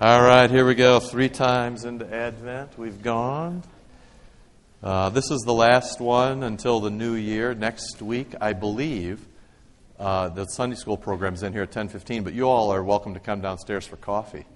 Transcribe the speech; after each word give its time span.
All 0.00 0.22
right, 0.22 0.48
here 0.48 0.64
we 0.64 0.76
go. 0.76 1.00
Three 1.00 1.28
times 1.28 1.84
into 1.84 2.06
Advent, 2.14 2.78
we've 2.78 3.02
gone. 3.02 3.64
Uh, 4.80 5.08
this 5.08 5.28
is 5.32 5.40
the 5.40 5.52
last 5.52 5.98
one 6.00 6.44
until 6.44 6.78
the 6.78 6.90
new 6.90 7.14
year. 7.14 7.52
Next 7.52 8.00
week, 8.00 8.32
I 8.40 8.52
believe, 8.52 9.26
uh, 9.98 10.28
the 10.28 10.44
Sunday 10.44 10.76
school 10.76 10.96
program's 10.96 11.42
in 11.42 11.52
here 11.52 11.62
at 11.62 11.72
10:15. 11.72 12.22
But 12.22 12.34
you 12.34 12.48
all 12.48 12.70
are 12.72 12.84
welcome 12.84 13.14
to 13.14 13.18
come 13.18 13.40
downstairs 13.40 13.88
for 13.88 13.96
coffee. 13.96 14.46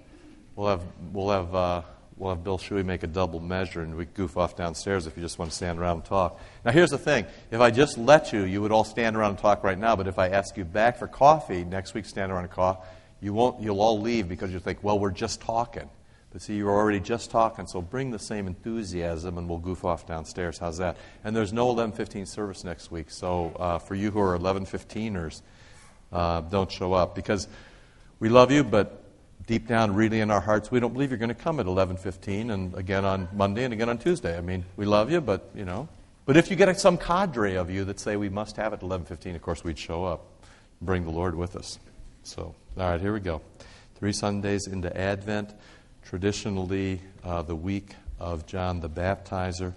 We'll 0.55 0.69
have 0.69 0.83
we'll 1.11 1.31
have 1.31 1.53
uh, 1.53 1.81
we'll 2.15 2.35
have 2.35 2.45
Bill 2.45 2.57
Shuey 2.57 2.85
make 2.85 3.03
a 3.03 3.07
double 3.07 3.41
measure, 3.41 3.81
and 3.81 3.97
we 3.97 4.05
goof 4.05 4.37
off 4.37 4.55
downstairs 4.55 5.07
if 5.07 5.17
you 5.17 5.23
just 5.23 5.37
want 5.37 5.51
to 5.51 5.57
stand 5.57 5.77
around 5.77 5.97
and 5.97 6.05
talk. 6.05 6.39
Now, 6.63 6.71
here's 6.71 6.91
the 6.91 6.97
thing: 6.97 7.25
if 7.51 7.59
I 7.59 7.69
just 7.69 7.97
let 7.97 8.31
you, 8.31 8.43
you 8.43 8.61
would 8.61 8.71
all 8.71 8.85
stand 8.85 9.17
around 9.17 9.31
and 9.31 9.39
talk 9.39 9.61
right 9.61 9.77
now. 9.77 9.97
But 9.97 10.07
if 10.07 10.17
I 10.17 10.29
ask 10.29 10.55
you 10.55 10.63
back 10.63 10.97
for 10.97 11.07
coffee 11.09 11.65
next 11.65 11.93
week, 11.93 12.05
stand 12.05 12.31
around 12.31 12.45
and 12.45 12.53
talk 12.53 12.87
you 13.23 13.33
won't, 13.33 13.61
you'll 13.61 13.79
all 13.79 14.01
leave 14.01 14.27
because 14.27 14.51
you 14.51 14.59
think, 14.59 14.83
well, 14.83 14.99
we're 14.99 15.11
just 15.11 15.39
talking. 15.39 15.89
But 16.33 16.41
see, 16.41 16.55
you're 16.55 16.71
already 16.71 16.99
just 16.99 17.31
talking, 17.31 17.67
so 17.67 17.81
bring 17.81 18.11
the 18.11 18.19
same 18.19 18.47
enthusiasm 18.47 19.37
and 19.37 19.47
we'll 19.47 19.59
goof 19.59 19.85
off 19.85 20.05
downstairs. 20.05 20.57
How's 20.57 20.79
that? 20.79 20.97
And 21.23 21.35
there's 21.35 21.53
no 21.53 21.73
11:15 21.73 22.27
service 22.27 22.63
next 22.63 22.91
week, 22.91 23.11
so 23.11 23.55
uh, 23.59 23.77
for 23.77 23.95
you 23.95 24.11
who 24.11 24.19
are 24.19 24.37
11:15ers, 24.37 25.41
uh, 26.11 26.41
don't 26.41 26.71
show 26.71 26.93
up 26.93 27.15
because 27.15 27.47
we 28.19 28.29
love 28.29 28.51
you, 28.51 28.63
but 28.63 29.03
deep 29.45 29.67
down, 29.67 29.93
really 29.93 30.19
in 30.19 30.31
our 30.31 30.41
hearts, 30.41 30.71
we 30.71 30.79
don't 30.79 30.91
believe 30.91 31.11
you're 31.11 31.19
going 31.19 31.29
to 31.29 31.35
come 31.35 31.59
at 31.59 31.67
11:15 31.67 32.51
and 32.51 32.73
again 32.75 33.05
on 33.05 33.29
Monday 33.31 33.63
and 33.63 33.73
again 33.73 33.89
on 33.89 33.99
Tuesday. 33.99 34.35
I 34.35 34.41
mean, 34.41 34.65
we 34.75 34.85
love 34.85 35.11
you, 35.11 35.21
but 35.21 35.49
you 35.55 35.65
know. 35.65 35.87
But 36.25 36.35
if 36.35 36.49
you 36.49 36.55
get 36.55 36.77
some 36.79 36.97
cadre 36.97 37.55
of 37.55 37.69
you 37.69 37.85
that 37.85 37.99
say 37.99 38.15
we 38.15 38.29
must 38.29 38.57
have 38.57 38.73
it 38.73 38.81
11:15, 38.81 39.35
of 39.35 39.41
course 39.41 39.63
we'd 39.63 39.77
show 39.77 40.03
up, 40.03 40.25
bring 40.81 41.05
the 41.05 41.11
Lord 41.11 41.35
with 41.35 41.55
us. 41.55 41.79
So. 42.23 42.55
All 42.77 42.89
right, 42.89 42.99
here 43.01 43.13
we 43.13 43.19
go. 43.19 43.41
Three 43.95 44.13
Sundays 44.13 44.67
into 44.67 44.95
Advent, 44.97 45.53
traditionally 46.03 47.01
uh, 47.23 47.41
the 47.41 47.55
week 47.55 47.95
of 48.19 48.45
John 48.45 48.79
the 48.79 48.89
Baptizer, 48.89 49.73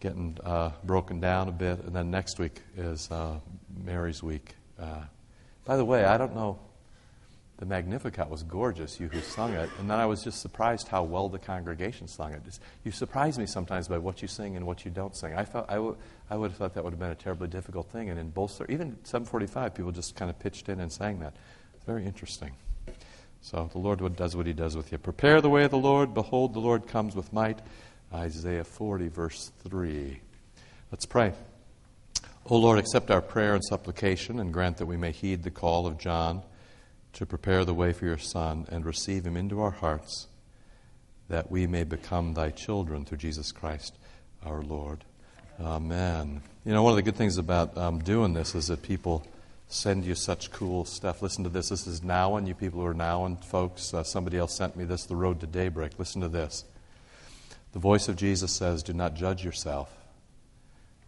getting 0.00 0.38
uh, 0.44 0.70
broken 0.84 1.20
down 1.20 1.48
a 1.48 1.52
bit, 1.52 1.80
and 1.80 1.94
then 1.94 2.10
next 2.10 2.38
week 2.38 2.62
is 2.76 3.10
uh, 3.10 3.40
Mary's 3.84 4.22
week. 4.22 4.54
Uh, 4.80 5.02
by 5.64 5.76
the 5.76 5.84
way, 5.84 6.04
I 6.04 6.16
don't 6.16 6.34
know, 6.34 6.58
the 7.58 7.66
Magnificat 7.66 8.30
was 8.30 8.44
gorgeous, 8.44 9.00
you 9.00 9.08
who 9.08 9.20
sung 9.20 9.52
it, 9.52 9.68
and 9.80 9.90
then 9.90 9.98
I 9.98 10.06
was 10.06 10.22
just 10.22 10.40
surprised 10.40 10.86
how 10.86 11.02
well 11.02 11.28
the 11.28 11.40
congregation 11.40 12.06
sung 12.06 12.32
it. 12.32 12.42
You 12.84 12.92
surprise 12.92 13.38
me 13.38 13.46
sometimes 13.46 13.88
by 13.88 13.98
what 13.98 14.22
you 14.22 14.28
sing 14.28 14.54
and 14.56 14.64
what 14.64 14.84
you 14.84 14.92
don't 14.92 15.16
sing. 15.16 15.34
I, 15.34 15.44
felt, 15.44 15.66
I, 15.68 15.74
w- 15.74 15.96
I 16.30 16.36
would 16.36 16.52
have 16.52 16.58
thought 16.58 16.74
that 16.74 16.84
would 16.84 16.92
have 16.92 17.00
been 17.00 17.10
a 17.10 17.16
terribly 17.16 17.48
difficult 17.48 17.90
thing, 17.90 18.08
and 18.08 18.18
in 18.18 18.30
both, 18.30 18.62
even 18.68 18.96
745, 19.02 19.74
people 19.74 19.90
just 19.90 20.14
kind 20.14 20.30
of 20.30 20.38
pitched 20.38 20.68
in 20.68 20.78
and 20.78 20.90
sang 20.90 21.18
that. 21.18 21.34
Very 21.88 22.04
interesting. 22.04 22.50
So 23.40 23.70
the 23.72 23.78
Lord 23.78 24.14
does 24.14 24.36
what 24.36 24.44
he 24.44 24.52
does 24.52 24.76
with 24.76 24.92
you. 24.92 24.98
Prepare 24.98 25.40
the 25.40 25.48
way 25.48 25.64
of 25.64 25.70
the 25.70 25.78
Lord. 25.78 26.12
Behold, 26.12 26.52
the 26.52 26.60
Lord 26.60 26.86
comes 26.86 27.16
with 27.16 27.32
might. 27.32 27.60
Isaiah 28.12 28.64
40, 28.64 29.08
verse 29.08 29.50
3. 29.66 30.20
Let's 30.92 31.06
pray. 31.06 31.32
O 32.44 32.58
Lord, 32.58 32.78
accept 32.78 33.10
our 33.10 33.22
prayer 33.22 33.54
and 33.54 33.64
supplication 33.64 34.38
and 34.38 34.52
grant 34.52 34.76
that 34.76 34.84
we 34.84 34.98
may 34.98 35.12
heed 35.12 35.44
the 35.44 35.50
call 35.50 35.86
of 35.86 35.96
John 35.96 36.42
to 37.14 37.24
prepare 37.24 37.64
the 37.64 37.72
way 37.72 37.94
for 37.94 38.04
your 38.04 38.18
Son 38.18 38.66
and 38.68 38.84
receive 38.84 39.24
him 39.24 39.38
into 39.38 39.62
our 39.62 39.70
hearts 39.70 40.26
that 41.30 41.50
we 41.50 41.66
may 41.66 41.84
become 41.84 42.34
thy 42.34 42.50
children 42.50 43.06
through 43.06 43.16
Jesus 43.16 43.50
Christ 43.50 43.96
our 44.44 44.60
Lord. 44.60 45.06
Amen. 45.58 46.42
You 46.66 46.74
know, 46.74 46.82
one 46.82 46.92
of 46.92 46.96
the 46.96 47.02
good 47.02 47.16
things 47.16 47.38
about 47.38 47.78
um, 47.78 48.00
doing 48.00 48.34
this 48.34 48.54
is 48.54 48.66
that 48.66 48.82
people 48.82 49.26
send 49.68 50.04
you 50.04 50.14
such 50.14 50.50
cool 50.50 50.84
stuff. 50.84 51.22
Listen 51.22 51.44
to 51.44 51.50
this. 51.50 51.68
This 51.68 51.86
is 51.86 52.00
Nouwen, 52.00 52.48
you 52.48 52.54
people 52.54 52.80
who 52.80 52.86
are 52.86 52.94
Nouwen 52.94 53.42
folks. 53.44 53.92
Uh, 53.92 54.02
somebody 54.02 54.38
else 54.38 54.54
sent 54.54 54.76
me 54.76 54.84
this, 54.84 55.04
The 55.04 55.16
Road 55.16 55.40
to 55.40 55.46
Daybreak. 55.46 55.98
Listen 55.98 56.22
to 56.22 56.28
this. 56.28 56.64
The 57.72 57.78
voice 57.78 58.08
of 58.08 58.16
Jesus 58.16 58.50
says, 58.50 58.82
Do 58.82 58.94
not 58.94 59.14
judge 59.14 59.44
yourself. 59.44 59.90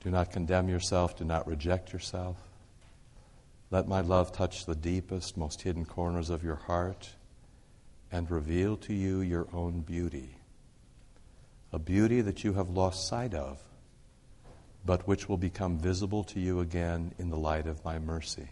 Do 0.05 0.11
not 0.11 0.31
condemn 0.31 0.69
yourself. 0.69 1.17
Do 1.17 1.25
not 1.25 1.47
reject 1.47 1.93
yourself. 1.93 2.37
Let 3.71 3.89
my 3.89 4.01
love 4.01 4.33
touch 4.33 4.67
the 4.67 4.75
deepest, 4.75 5.37
most 5.37 5.63
hidden 5.63 5.85
corners 5.85 6.29
of 6.29 6.45
your 6.45 6.57
heart 6.57 7.11
and 8.13 8.31
reveal 8.31 8.77
to 8.77 8.93
you 8.93 9.21
your 9.21 9.47
own 9.53 9.81
beauty. 9.81 10.37
A 11.73 11.79
beauty 11.79 12.21
that 12.21 12.43
you 12.43 12.55
have 12.55 12.69
lost 12.69 13.07
sight 13.07 13.33
of 13.33 13.59
but 14.85 15.07
which 15.07 15.29
will 15.29 15.37
become 15.37 15.79
visible 15.79 16.25
to 16.25 16.41
you 16.41 16.61
again 16.61 17.13
in 17.19 17.31
the 17.31 17.37
light 17.37 17.67
of 17.67 17.85
my 17.85 17.99
mercy. 17.99 18.49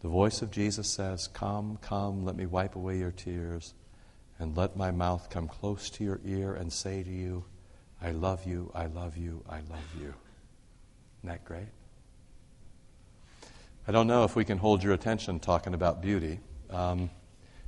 The 0.00 0.08
voice 0.08 0.42
of 0.42 0.50
Jesus 0.50 0.88
says, 0.88 1.28
Come, 1.28 1.78
come, 1.80 2.24
let 2.24 2.36
me 2.36 2.46
wipe 2.46 2.74
away 2.74 2.98
your 2.98 3.12
tears, 3.12 3.74
and 4.38 4.56
let 4.56 4.76
my 4.76 4.90
mouth 4.90 5.30
come 5.30 5.46
close 5.46 5.90
to 5.90 6.04
your 6.04 6.20
ear 6.24 6.54
and 6.54 6.72
say 6.72 7.02
to 7.02 7.10
you, 7.10 7.44
I 8.02 8.10
love 8.10 8.44
you, 8.44 8.72
I 8.74 8.86
love 8.86 9.16
you, 9.16 9.44
I 9.48 9.58
love 9.70 9.86
you. 9.96 10.12
Isn't 11.18 11.28
that 11.28 11.44
great? 11.44 11.68
I 13.86 13.92
don't 13.92 14.08
know 14.08 14.24
if 14.24 14.34
we 14.34 14.44
can 14.44 14.58
hold 14.58 14.82
your 14.82 14.92
attention 14.92 15.38
talking 15.38 15.74
about 15.74 16.02
beauty, 16.02 16.40
um, 16.70 17.10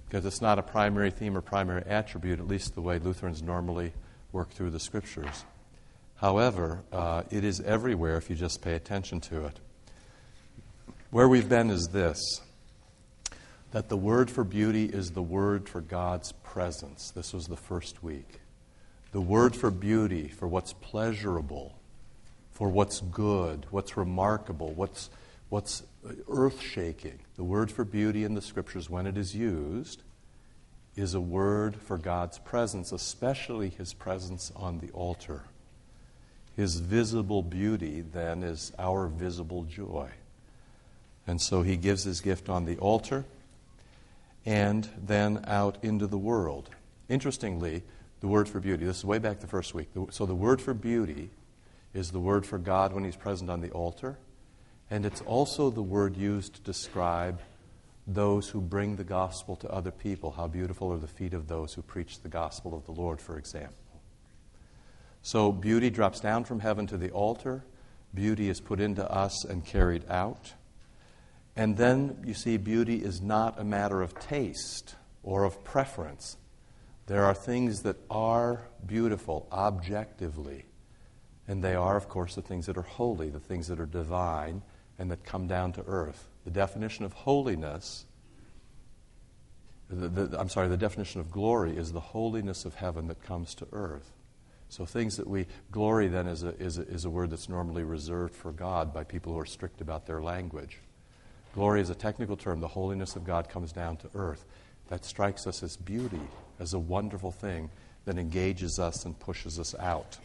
because 0.06 0.26
it's 0.26 0.40
not 0.40 0.58
a 0.58 0.62
primary 0.62 1.12
theme 1.12 1.36
or 1.36 1.40
primary 1.40 1.84
attribute, 1.86 2.40
at 2.40 2.48
least 2.48 2.74
the 2.74 2.80
way 2.80 2.98
Lutherans 2.98 3.42
normally 3.42 3.92
work 4.32 4.50
through 4.50 4.70
the 4.70 4.80
scriptures. 4.80 5.44
However, 6.24 6.82
uh, 6.90 7.24
it 7.30 7.44
is 7.44 7.60
everywhere 7.60 8.16
if 8.16 8.30
you 8.30 8.34
just 8.34 8.62
pay 8.62 8.72
attention 8.72 9.20
to 9.20 9.44
it. 9.44 9.60
Where 11.10 11.28
we've 11.28 11.50
been 11.50 11.68
is 11.68 11.88
this 11.92 12.40
that 13.72 13.90
the 13.90 13.96
word 13.98 14.30
for 14.30 14.42
beauty 14.42 14.86
is 14.86 15.10
the 15.10 15.20
word 15.20 15.68
for 15.68 15.82
God's 15.82 16.32
presence. 16.32 17.10
This 17.10 17.34
was 17.34 17.46
the 17.46 17.58
first 17.58 18.02
week. 18.02 18.40
The 19.12 19.20
word 19.20 19.54
for 19.54 19.70
beauty, 19.70 20.28
for 20.28 20.48
what's 20.48 20.72
pleasurable, 20.72 21.78
for 22.52 22.70
what's 22.70 23.02
good, 23.02 23.66
what's 23.70 23.94
remarkable, 23.94 24.72
what's, 24.72 25.10
what's 25.50 25.82
earth 26.30 26.62
shaking. 26.62 27.18
The 27.36 27.44
word 27.44 27.70
for 27.70 27.84
beauty 27.84 28.24
in 28.24 28.32
the 28.32 28.40
scriptures, 28.40 28.88
when 28.88 29.06
it 29.06 29.18
is 29.18 29.36
used, 29.36 30.02
is 30.96 31.12
a 31.12 31.20
word 31.20 31.76
for 31.76 31.98
God's 31.98 32.38
presence, 32.38 32.92
especially 32.92 33.68
his 33.68 33.92
presence 33.92 34.50
on 34.56 34.78
the 34.78 34.90
altar. 34.92 35.42
His 36.56 36.80
visible 36.80 37.42
beauty, 37.42 38.00
then, 38.00 38.42
is 38.42 38.72
our 38.78 39.08
visible 39.08 39.64
joy. 39.64 40.10
And 41.26 41.40
so 41.40 41.62
he 41.62 41.76
gives 41.76 42.04
his 42.04 42.20
gift 42.20 42.48
on 42.48 42.64
the 42.64 42.76
altar 42.78 43.24
and 44.46 44.88
then 44.96 45.44
out 45.46 45.78
into 45.82 46.06
the 46.06 46.18
world. 46.18 46.70
Interestingly, 47.08 47.82
the 48.20 48.28
word 48.28 48.48
for 48.48 48.60
beauty, 48.60 48.84
this 48.84 48.98
is 48.98 49.04
way 49.04 49.18
back 49.18 49.40
the 49.40 49.46
first 49.46 49.74
week. 49.74 49.88
So 50.10 50.26
the 50.26 50.34
word 50.34 50.60
for 50.60 50.74
beauty 50.74 51.30
is 51.92 52.10
the 52.10 52.20
word 52.20 52.44
for 52.44 52.58
God 52.58 52.92
when 52.92 53.04
he's 53.04 53.16
present 53.16 53.50
on 53.50 53.60
the 53.60 53.70
altar, 53.70 54.18
and 54.90 55.06
it's 55.06 55.20
also 55.22 55.70
the 55.70 55.82
word 55.82 56.16
used 56.16 56.54
to 56.54 56.60
describe 56.62 57.40
those 58.06 58.48
who 58.48 58.60
bring 58.60 58.96
the 58.96 59.04
gospel 59.04 59.56
to 59.56 59.70
other 59.70 59.90
people. 59.90 60.32
How 60.32 60.46
beautiful 60.46 60.92
are 60.92 60.98
the 60.98 61.06
feet 61.06 61.32
of 61.34 61.48
those 61.48 61.74
who 61.74 61.82
preach 61.82 62.20
the 62.20 62.28
gospel 62.28 62.74
of 62.74 62.84
the 62.84 62.92
Lord, 62.92 63.20
for 63.20 63.38
example. 63.38 63.76
So 65.24 65.52
beauty 65.52 65.88
drops 65.88 66.20
down 66.20 66.44
from 66.44 66.60
heaven 66.60 66.86
to 66.88 66.98
the 66.98 67.10
altar. 67.10 67.64
Beauty 68.12 68.50
is 68.50 68.60
put 68.60 68.78
into 68.78 69.10
us 69.10 69.42
and 69.46 69.64
carried 69.64 70.04
out. 70.10 70.52
And 71.56 71.78
then 71.78 72.22
you 72.26 72.34
see, 72.34 72.58
beauty 72.58 72.96
is 72.96 73.22
not 73.22 73.58
a 73.58 73.64
matter 73.64 74.02
of 74.02 74.18
taste 74.18 74.96
or 75.22 75.44
of 75.44 75.64
preference. 75.64 76.36
There 77.06 77.24
are 77.24 77.32
things 77.32 77.84
that 77.84 77.96
are 78.10 78.68
beautiful 78.84 79.48
objectively, 79.50 80.66
and 81.48 81.64
they 81.64 81.74
are, 81.74 81.96
of 81.96 82.06
course, 82.10 82.34
the 82.34 82.42
things 82.42 82.66
that 82.66 82.76
are 82.76 82.82
holy, 82.82 83.30
the 83.30 83.40
things 83.40 83.68
that 83.68 83.80
are 83.80 83.86
divine, 83.86 84.60
and 84.98 85.10
that 85.10 85.24
come 85.24 85.46
down 85.46 85.72
to 85.72 85.84
earth. 85.86 86.28
The 86.44 86.50
definition 86.50 87.06
of 87.06 87.14
holiness, 87.14 88.04
the, 89.88 90.08
the, 90.08 90.38
I'm 90.38 90.50
sorry, 90.50 90.68
the 90.68 90.76
definition 90.76 91.22
of 91.22 91.30
glory 91.30 91.78
is 91.78 91.92
the 91.92 92.00
holiness 92.00 92.66
of 92.66 92.74
heaven 92.74 93.08
that 93.08 93.22
comes 93.22 93.54
to 93.54 93.66
earth. 93.72 94.12
So, 94.68 94.84
things 94.84 95.16
that 95.18 95.26
we, 95.26 95.46
glory 95.70 96.08
then 96.08 96.26
is 96.26 96.42
a, 96.42 96.48
is, 96.60 96.78
a, 96.78 96.82
is 96.82 97.04
a 97.04 97.10
word 97.10 97.30
that's 97.30 97.48
normally 97.48 97.84
reserved 97.84 98.34
for 98.34 98.50
God 98.50 98.92
by 98.92 99.04
people 99.04 99.32
who 99.32 99.38
are 99.38 99.46
strict 99.46 99.80
about 99.80 100.06
their 100.06 100.20
language. 100.22 100.78
Glory 101.54 101.80
is 101.80 101.90
a 101.90 101.94
technical 101.94 102.36
term. 102.36 102.60
The 102.60 102.68
holiness 102.68 103.14
of 103.14 103.24
God 103.24 103.48
comes 103.48 103.70
down 103.70 103.98
to 103.98 104.08
earth. 104.14 104.44
That 104.88 105.04
strikes 105.04 105.46
us 105.46 105.62
as 105.62 105.76
beauty, 105.76 106.20
as 106.58 106.74
a 106.74 106.78
wonderful 106.78 107.30
thing 107.30 107.70
that 108.04 108.18
engages 108.18 108.78
us 108.78 109.04
and 109.04 109.18
pushes 109.18 109.58
us 109.58 109.74
out. 109.78 110.18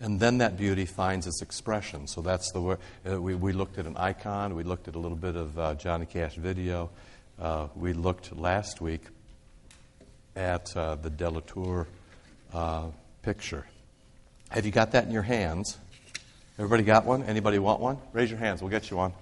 And 0.00 0.18
then 0.18 0.38
that 0.38 0.56
beauty 0.56 0.86
finds 0.86 1.26
its 1.26 1.42
expression. 1.42 2.06
So 2.06 2.22
that's 2.22 2.52
the 2.52 2.78
uh, 3.06 3.20
we, 3.20 3.34
we 3.34 3.52
looked 3.52 3.78
at 3.78 3.86
an 3.86 3.96
icon. 3.96 4.54
We 4.54 4.62
looked 4.62 4.88
at 4.88 4.94
a 4.94 4.98
little 4.98 5.16
bit 5.16 5.36
of 5.36 5.58
uh, 5.58 5.74
Johnny 5.74 6.06
Cash 6.06 6.36
video. 6.36 6.90
Uh, 7.38 7.68
we 7.74 7.92
looked 7.92 8.34
last 8.36 8.80
week 8.80 9.02
at 10.36 10.74
uh, 10.76 10.94
the 10.94 11.10
de 11.10 11.28
La 11.28 11.40
Tour 11.40 11.86
uh, 12.54 12.86
picture. 13.22 13.66
Have 14.50 14.66
you 14.66 14.72
got 14.72 14.92
that 14.92 15.04
in 15.04 15.12
your 15.12 15.22
hands? 15.22 15.78
Everybody 16.58 16.82
got 16.82 17.06
one? 17.06 17.22
Anybody 17.24 17.58
want 17.58 17.80
one? 17.80 17.98
Raise 18.12 18.30
your 18.30 18.38
hands. 18.38 18.60
We'll 18.60 18.70
get 18.70 18.90
you 18.90 18.96
one. 18.96 19.12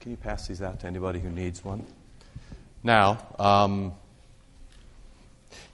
Can 0.00 0.12
you 0.12 0.16
pass 0.16 0.46
these 0.48 0.62
out 0.62 0.80
to 0.80 0.86
anybody 0.86 1.20
who 1.20 1.30
needs 1.30 1.64
one? 1.64 1.84
Now, 2.82 3.18
um, 3.38 3.92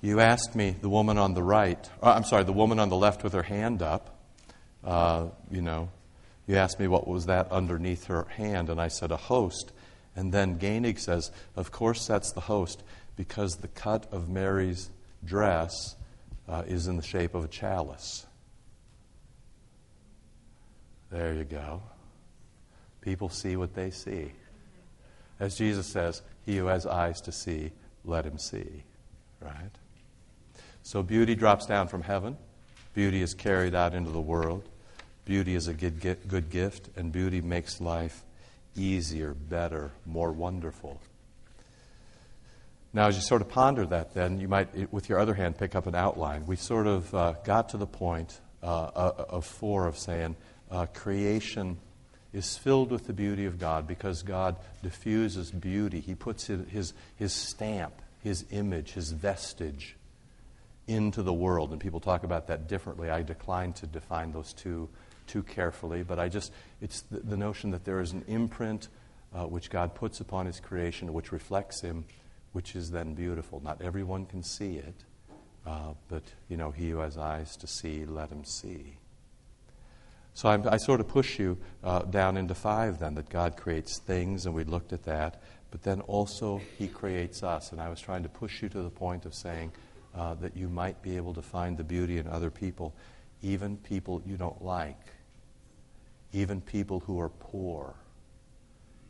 you 0.00 0.20
asked 0.20 0.56
me, 0.56 0.74
the 0.80 0.88
woman 0.88 1.18
on 1.18 1.34
the 1.34 1.42
right, 1.42 1.88
uh, 2.02 2.12
I'm 2.12 2.24
sorry, 2.24 2.44
the 2.44 2.52
woman 2.52 2.78
on 2.78 2.88
the 2.88 2.96
left 2.96 3.22
with 3.22 3.34
her 3.34 3.42
hand 3.42 3.82
up, 3.82 4.18
uh, 4.84 5.26
you 5.50 5.62
know, 5.62 5.90
you 6.46 6.56
asked 6.56 6.80
me 6.80 6.88
what 6.88 7.06
was 7.06 7.26
that 7.26 7.52
underneath 7.52 8.06
her 8.06 8.24
hand, 8.24 8.68
and 8.68 8.80
I 8.80 8.88
said, 8.88 9.12
a 9.12 9.16
host. 9.16 9.70
And 10.16 10.32
then 10.32 10.58
Gainig 10.58 10.98
says, 10.98 11.30
of 11.54 11.70
course 11.70 12.06
that's 12.06 12.32
the 12.32 12.40
host, 12.40 12.82
because 13.16 13.56
the 13.56 13.68
cut 13.68 14.06
of 14.12 14.28
Mary's 14.28 14.90
dress 15.24 15.96
uh, 16.48 16.62
is 16.66 16.86
in 16.86 16.96
the 16.96 17.02
shape 17.02 17.34
of 17.34 17.44
a 17.44 17.48
chalice. 17.48 18.26
There 21.10 21.34
you 21.34 21.44
go. 21.44 21.82
People 23.00 23.28
see 23.28 23.56
what 23.56 23.74
they 23.74 23.90
see. 23.90 24.32
As 25.38 25.56
Jesus 25.56 25.86
says, 25.86 26.22
he 26.46 26.56
who 26.56 26.66
has 26.66 26.86
eyes 26.86 27.20
to 27.22 27.32
see, 27.32 27.72
let 28.04 28.24
him 28.24 28.38
see. 28.38 28.84
Right? 29.40 29.70
So 30.82 31.02
beauty 31.02 31.34
drops 31.34 31.66
down 31.66 31.88
from 31.88 32.02
heaven. 32.02 32.36
Beauty 32.94 33.22
is 33.22 33.34
carried 33.34 33.74
out 33.74 33.94
into 33.94 34.10
the 34.10 34.20
world. 34.20 34.68
Beauty 35.24 35.54
is 35.54 35.68
a 35.68 35.74
good, 35.74 36.00
good 36.00 36.50
gift, 36.50 36.90
and 36.96 37.12
beauty 37.12 37.40
makes 37.40 37.80
life 37.80 38.24
easier, 38.76 39.34
better, 39.34 39.92
more 40.06 40.32
wonderful. 40.32 41.00
Now, 42.94 43.06
as 43.06 43.16
you 43.16 43.22
sort 43.22 43.40
of 43.40 43.48
ponder 43.48 43.86
that, 43.86 44.12
then 44.12 44.38
you 44.38 44.48
might, 44.48 44.92
with 44.92 45.08
your 45.08 45.18
other 45.18 45.32
hand, 45.34 45.56
pick 45.56 45.74
up 45.74 45.86
an 45.86 45.94
outline. 45.94 46.44
We 46.46 46.56
sort 46.56 46.86
of 46.86 47.14
uh, 47.14 47.34
got 47.44 47.70
to 47.70 47.78
the 47.78 47.86
point 47.86 48.38
uh, 48.62 48.66
uh 48.66 49.24
of 49.30 49.46
four 49.46 49.86
of 49.86 49.98
saying 49.98 50.36
uh, 50.70 50.86
creation 50.86 51.78
is 52.32 52.56
filled 52.56 52.90
with 52.90 53.06
the 53.06 53.12
beauty 53.12 53.46
of 53.46 53.58
God 53.58 53.86
because 53.86 54.22
God 54.22 54.56
diffuses 54.82 55.50
beauty. 55.50 56.00
He 56.00 56.14
puts 56.14 56.46
his, 56.46 56.92
his 57.16 57.32
stamp, 57.32 57.94
his 58.22 58.44
image, 58.50 58.92
his 58.92 59.12
vestige 59.12 59.96
into 60.86 61.22
the 61.22 61.32
world. 61.32 61.70
And 61.72 61.80
people 61.80 62.00
talk 62.00 62.24
about 62.24 62.46
that 62.48 62.68
differently. 62.68 63.10
I 63.10 63.22
decline 63.22 63.72
to 63.74 63.86
define 63.86 64.32
those 64.32 64.52
two 64.52 64.88
too 65.26 65.42
carefully, 65.42 66.02
but 66.02 66.18
I 66.18 66.28
just, 66.28 66.52
it's 66.80 67.02
the, 67.02 67.20
the 67.20 67.36
notion 67.36 67.70
that 67.70 67.84
there 67.84 68.00
is 68.00 68.12
an 68.12 68.24
imprint 68.28 68.88
uh, 69.34 69.46
which 69.46 69.70
God 69.70 69.94
puts 69.94 70.20
upon 70.20 70.46
his 70.46 70.60
creation, 70.60 71.12
which 71.12 71.32
reflects 71.32 71.80
him, 71.80 72.04
which 72.52 72.76
is 72.76 72.90
then 72.90 73.14
beautiful. 73.14 73.60
Not 73.60 73.82
everyone 73.82 74.26
can 74.26 74.42
see 74.42 74.76
it, 74.76 75.04
uh, 75.66 75.94
but, 76.08 76.22
you 76.48 76.56
know, 76.56 76.70
he 76.70 76.90
who 76.90 76.98
has 76.98 77.16
eyes 77.16 77.56
to 77.56 77.66
see, 77.66 78.04
let 78.04 78.30
him 78.30 78.44
see. 78.44 78.96
So 80.34 80.48
I, 80.48 80.74
I 80.74 80.76
sort 80.78 81.00
of 81.00 81.08
push 81.08 81.38
you 81.38 81.58
uh, 81.84 82.00
down 82.00 82.36
into 82.36 82.54
five 82.54 82.98
then, 82.98 83.14
that 83.16 83.28
God 83.28 83.56
creates 83.56 83.98
things, 83.98 84.46
and 84.46 84.54
we 84.54 84.64
looked 84.64 84.92
at 84.92 85.04
that, 85.04 85.42
but 85.70 85.82
then 85.82 86.00
also 86.02 86.60
He 86.78 86.88
creates 86.88 87.42
us. 87.42 87.72
And 87.72 87.80
I 87.80 87.88
was 87.88 88.00
trying 88.00 88.22
to 88.22 88.28
push 88.28 88.62
you 88.62 88.68
to 88.70 88.82
the 88.82 88.90
point 88.90 89.26
of 89.26 89.34
saying 89.34 89.72
uh, 90.14 90.34
that 90.34 90.56
you 90.56 90.68
might 90.68 91.02
be 91.02 91.16
able 91.16 91.34
to 91.34 91.42
find 91.42 91.76
the 91.76 91.84
beauty 91.84 92.18
in 92.18 92.26
other 92.26 92.50
people, 92.50 92.94
even 93.42 93.76
people 93.78 94.22
you 94.26 94.36
don't 94.36 94.62
like, 94.62 95.12
even 96.32 96.60
people 96.60 97.00
who 97.00 97.20
are 97.20 97.28
poor, 97.28 97.94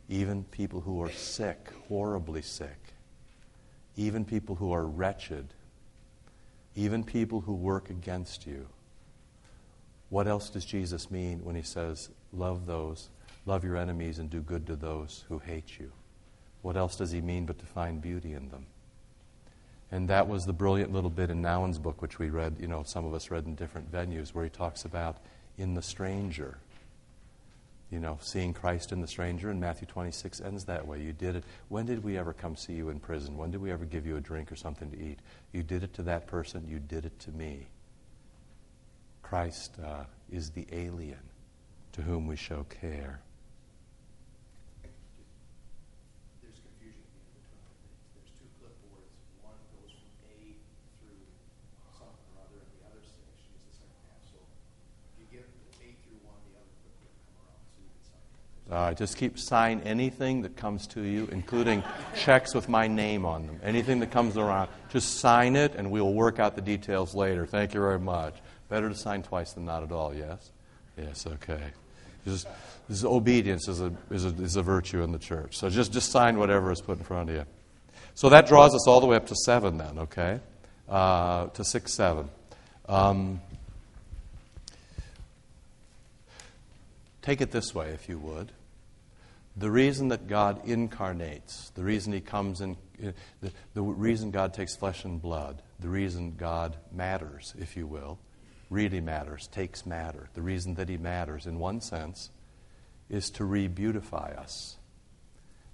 even 0.09 0.43
people 0.45 0.81
who 0.81 1.01
are 1.01 1.11
sick, 1.11 1.69
horribly 1.87 2.41
sick, 2.41 2.77
even 3.95 4.25
people 4.25 4.55
who 4.55 4.71
are 4.71 4.85
wretched, 4.85 5.53
even 6.75 7.03
people 7.03 7.41
who 7.41 7.53
work 7.53 7.89
against 7.89 8.47
you 8.47 8.67
what 10.13 10.27
else 10.27 10.51
does 10.51 10.63
Jesus 10.63 11.09
mean 11.09 11.43
when 11.43 11.55
he 11.55 11.63
says, 11.63 12.11
Love 12.31 12.67
those, 12.67 13.09
love 13.47 13.63
your 13.63 13.75
enemies, 13.75 14.19
and 14.19 14.29
do 14.29 14.41
good 14.41 14.67
to 14.67 14.75
those 14.75 15.25
who 15.27 15.39
hate 15.39 15.79
you? 15.79 15.91
What 16.61 16.77
else 16.77 16.95
does 16.95 17.09
he 17.09 17.19
mean 17.19 17.47
but 17.47 17.57
to 17.57 17.65
find 17.65 17.99
beauty 17.99 18.33
in 18.33 18.49
them? 18.49 18.67
And 19.91 20.07
that 20.09 20.27
was 20.27 20.45
the 20.45 20.53
brilliant 20.53 20.93
little 20.93 21.09
bit 21.09 21.31
in 21.31 21.41
Nouwen's 21.41 21.79
book, 21.79 21.99
which 21.99 22.19
we 22.19 22.29
read, 22.29 22.57
you 22.59 22.67
know, 22.67 22.83
some 22.83 23.05
of 23.05 23.15
us 23.15 23.31
read 23.31 23.47
in 23.47 23.55
different 23.55 23.91
venues, 23.91 24.35
where 24.35 24.43
he 24.43 24.51
talks 24.51 24.85
about 24.85 25.17
in 25.57 25.73
the 25.73 25.81
stranger. 25.81 26.59
You 27.93 27.99
know, 27.99 28.17
seeing 28.21 28.53
Christ 28.53 28.91
in 28.91 29.01
the 29.01 29.07
stranger, 29.07 29.51
and 29.51 29.61
Matthew 29.61 29.85
26 29.85 30.41
ends 30.41 30.65
that 30.65 30.87
way. 30.87 30.99
You 30.99 31.13
did 31.13 31.35
it. 31.35 31.43
When 31.69 31.85
did 31.85 32.03
we 32.03 32.17
ever 32.17 32.33
come 32.33 32.55
see 32.55 32.73
you 32.73 32.89
in 32.89 32.99
prison? 32.99 33.37
When 33.37 33.51
did 33.51 33.61
we 33.61 33.71
ever 33.71 33.85
give 33.85 34.07
you 34.07 34.17
a 34.17 34.19
drink 34.19 34.51
or 34.51 34.55
something 34.55 34.89
to 34.89 34.97
eat? 34.99 35.19
You 35.51 35.61
did 35.61 35.83
it 35.83 35.93
to 35.93 36.01
that 36.03 36.25
person, 36.25 36.67
you 36.67 36.79
did 36.79 37.05
it 37.05 37.19
to 37.19 37.31
me. 37.31 37.67
Christ 39.21 39.77
uh, 39.83 40.05
is 40.31 40.49
the 40.49 40.65
alien 40.71 41.21
to 41.91 42.01
whom 42.01 42.25
we 42.25 42.35
show 42.35 42.65
care. 42.69 43.21
There's 46.41 46.57
confusion 46.65 47.05
between 47.13 47.45
There's 48.17 48.33
two 48.41 48.49
clipboards. 48.57 49.13
One 49.45 49.57
goes 49.77 49.93
from 49.93 50.09
A 50.33 50.57
through 50.97 51.21
something 51.93 52.25
or 52.33 52.41
other, 52.41 52.57
and 52.57 52.73
the 52.73 52.89
other 52.89 53.05
section 53.05 53.53
is 53.53 53.61
the 53.69 53.85
second 53.85 54.01
half. 54.09 54.21
So 54.33 54.41
if 54.41 55.21
you 55.21 55.25
give 55.29 55.45
A 55.45 55.93
through 56.05 56.25
one, 56.25 56.41
the 56.49 56.57
other 56.57 56.73
clipboard 56.81 57.13
come 57.29 57.37
around 57.45 57.61
so 57.69 57.77
you 57.81 57.89
can 57.93 58.01
right, 58.73 58.97
just 58.97 59.17
keep 59.17 59.37
sign 59.37 59.81
anything 59.81 60.41
that 60.43 60.55
comes 60.55 60.87
to 60.87 61.01
you, 61.01 61.27
including 61.31 61.83
checks 62.15 62.55
with 62.55 62.69
my 62.69 62.87
name 62.87 63.25
on 63.25 63.45
them. 63.45 63.59
Anything 63.63 63.99
that 63.99 64.11
comes 64.11 64.37
around, 64.37 64.69
just 64.89 65.19
sign 65.19 65.55
it, 65.55 65.75
and 65.75 65.91
we'll 65.91 66.13
work 66.13 66.39
out 66.39 66.55
the 66.55 66.61
details 66.61 67.13
later. 67.13 67.45
Thank 67.45 67.73
you 67.73 67.81
very 67.81 67.99
much. 67.99 68.35
Better 68.69 68.89
to 68.89 68.95
sign 68.95 69.21
twice 69.21 69.53
than 69.53 69.65
not 69.65 69.83
at 69.83 69.91
all, 69.91 70.15
yes? 70.15 70.51
Yes, 70.97 71.27
okay. 71.27 71.61
This, 72.25 72.45
this 72.87 73.03
obedience 73.03 73.67
is 73.67 73.81
a, 73.81 73.93
is, 74.09 74.25
a, 74.25 74.29
is 74.41 74.55
a 74.55 74.61
virtue 74.61 75.03
in 75.03 75.11
the 75.11 75.19
church. 75.19 75.57
So 75.57 75.69
just, 75.69 75.91
just 75.91 76.11
sign 76.11 76.37
whatever 76.37 76.71
is 76.71 76.81
put 76.81 76.97
in 76.97 77.03
front 77.03 77.29
of 77.29 77.35
you. 77.35 77.45
So 78.15 78.29
that 78.29 78.47
draws 78.47 78.73
us 78.73 78.87
all 78.87 79.01
the 79.01 79.07
way 79.07 79.17
up 79.17 79.27
to 79.27 79.35
7 79.35 79.77
then, 79.77 79.99
okay? 79.99 80.39
Uh, 80.87 81.47
to 81.47 81.63
6, 81.63 81.91
7. 81.91 82.29
Um, 82.87 83.41
take 87.21 87.41
it 87.41 87.51
this 87.51 87.73
way, 87.75 87.89
if 87.89 88.07
you 88.07 88.19
would. 88.19 88.51
The 89.55 89.69
reason 89.69 90.07
that 90.07 90.27
God 90.27 90.67
incarnates, 90.67 91.69
the 91.71 91.83
reason 91.83 92.11
He 92.13 92.21
comes 92.21 92.59
in, 92.61 92.75
the, 93.41 93.51
the 93.73 93.81
reason 93.81 94.31
God 94.31 94.53
takes 94.53 94.75
flesh 94.75 95.03
and 95.05 95.21
blood, 95.21 95.61
the 95.79 95.89
reason 95.89 96.35
God 96.37 96.77
matters, 96.91 97.53
if 97.59 97.77
you 97.77 97.85
will, 97.85 98.17
really 98.69 99.01
matters, 99.01 99.47
takes 99.47 99.85
matter. 99.85 100.29
The 100.33 100.41
reason 100.41 100.75
that 100.75 100.89
he 100.89 100.97
matters, 100.97 101.45
in 101.45 101.59
one 101.59 101.81
sense, 101.81 102.31
is 103.09 103.29
to 103.31 103.45
re 103.45 103.67
beautify 103.67 104.33
us. 104.37 104.77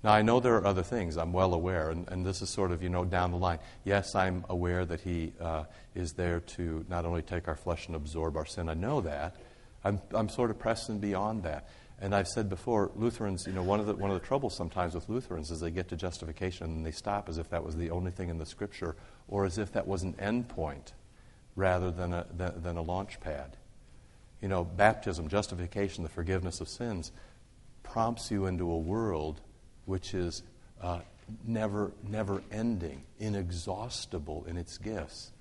Now, 0.04 0.12
I 0.12 0.22
know 0.22 0.40
there 0.40 0.56
are 0.56 0.66
other 0.66 0.84
things, 0.84 1.18
I'm 1.18 1.34
well 1.34 1.54
aware, 1.54 1.90
and, 1.90 2.08
and 2.08 2.26
this 2.26 2.42
is 2.42 2.50
sort 2.50 2.72
of, 2.72 2.81
you 2.81 2.90
know, 2.90 3.04
down 3.04 3.31
the 3.31 3.38
line. 3.38 3.60
Yes, 3.84 4.16
I'm 4.16 4.45
aware 4.50 4.86
that 4.86 5.02
He 5.02 5.33
uh, 5.40 5.66
is 5.94 6.14
there 6.14 6.40
to 6.42 6.86
not 6.90 7.06
only 7.06 7.21
take 7.21 7.48
our 7.48 7.56
flesh 7.56 7.88
and 7.88 7.95
absorb 7.95 8.38
our 8.38 8.45
sin, 8.45 8.69
I 8.69 8.76
know 8.76 9.02
that. 9.02 9.36
I'm, 9.83 10.02
I'm 10.12 10.30
sort 10.30 10.52
of 10.52 10.59
pressing 10.59 11.00
beyond 11.00 11.44
that. 11.44 11.69
And 12.01 12.15
I've 12.15 12.27
said 12.27 12.49
before, 12.49 12.91
Lutherans, 12.95 13.45
you 13.45 13.53
know, 13.53 13.63
one 13.63 13.79
of, 13.79 13.85
the, 13.85 13.94
one 13.94 14.09
of 14.09 14.19
the 14.19 14.25
troubles 14.25 14.56
sometimes 14.56 14.95
with 14.95 15.09
Lutherans 15.09 15.51
is 15.51 15.59
they 15.59 15.69
get 15.69 15.89
to 15.89 15.97
justification 15.97 16.68
and 16.68 16.85
they 16.85 16.91
stop 16.91 17.27
as 17.27 17.37
if 17.37 17.49
that 17.49 17.63
was 17.63 17.75
the 17.75 17.91
only 17.91 18.11
thing 18.11 18.29
in 18.29 18.37
the 18.37 18.45
Scripture 18.45 18.95
or 19.27 19.45
as 19.45 19.57
if 19.57 19.73
that 19.73 19.85
was 19.85 20.03
an 20.03 20.15
end 20.18 20.47
point 20.47 20.94
rather 21.56 21.91
than 21.91 22.13
a, 22.13 22.25
than, 22.35 22.61
than 22.61 22.77
a 22.77 22.81
launch 22.81 23.19
pad. 23.19 23.57
You 24.41 24.47
know, 24.47 24.63
baptism, 24.63 25.27
justification, 25.27 26.03
the 26.03 26.09
forgiveness 26.09 26.61
of 26.61 26.69
sins 26.69 27.11
prompts 27.83 28.31
you 28.31 28.45
into 28.45 28.71
a 28.71 28.77
world 28.77 29.41
which 29.85 30.13
is 30.13 30.44
uh, 30.81 30.99
never, 31.45 31.91
never 32.07 32.41
ending, 32.51 33.03
inexhaustible 33.19 34.45
in 34.47 34.56
its 34.56 34.77
gifts. 34.77 35.31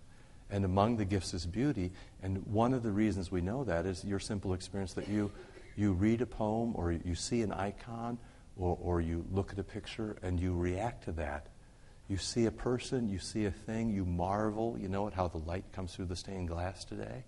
And 0.50 0.64
among 0.64 0.96
the 0.96 1.04
gifts 1.04 1.34
is 1.34 1.46
beauty. 1.46 1.92
And 2.22 2.46
one 2.46 2.72
of 2.72 2.82
the 2.82 2.90
reasons 2.90 3.30
we 3.30 3.42
know 3.42 3.64
that 3.64 3.86
is 3.86 4.04
your 4.04 4.18
simple 4.18 4.54
experience 4.54 4.94
that 4.94 5.08
you, 5.08 5.30
you 5.78 5.92
read 5.92 6.20
a 6.20 6.26
poem 6.26 6.72
or 6.74 6.92
you 6.92 7.14
see 7.14 7.42
an 7.42 7.52
icon 7.52 8.18
or, 8.56 8.76
or 8.80 9.00
you 9.00 9.24
look 9.30 9.52
at 9.52 9.58
a 9.58 9.64
picture 9.64 10.16
and 10.22 10.40
you 10.40 10.54
react 10.54 11.04
to 11.04 11.12
that 11.12 11.48
you 12.08 12.16
see 12.16 12.46
a 12.46 12.50
person, 12.50 13.08
you 13.08 13.18
see 13.18 13.44
a 13.44 13.50
thing, 13.50 13.90
you 13.90 14.04
marvel, 14.04 14.76
you 14.80 14.88
know 14.88 15.06
it, 15.06 15.14
how 15.14 15.28
the 15.28 15.38
light 15.38 15.64
comes 15.72 15.94
through 15.94 16.06
the 16.06 16.16
stained 16.16 16.48
glass 16.48 16.84
today, 16.84 17.24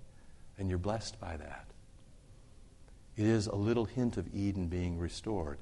and 0.59 0.71
you're 0.71 0.79
blessed 0.79 1.21
by 1.21 1.37
that. 1.37 1.67
It 3.17 3.27
is 3.27 3.47
a 3.47 3.55
little 3.55 3.85
hint 3.85 4.17
of 4.17 4.35
Eden 4.35 4.69
being 4.69 4.99
restored. 4.99 5.59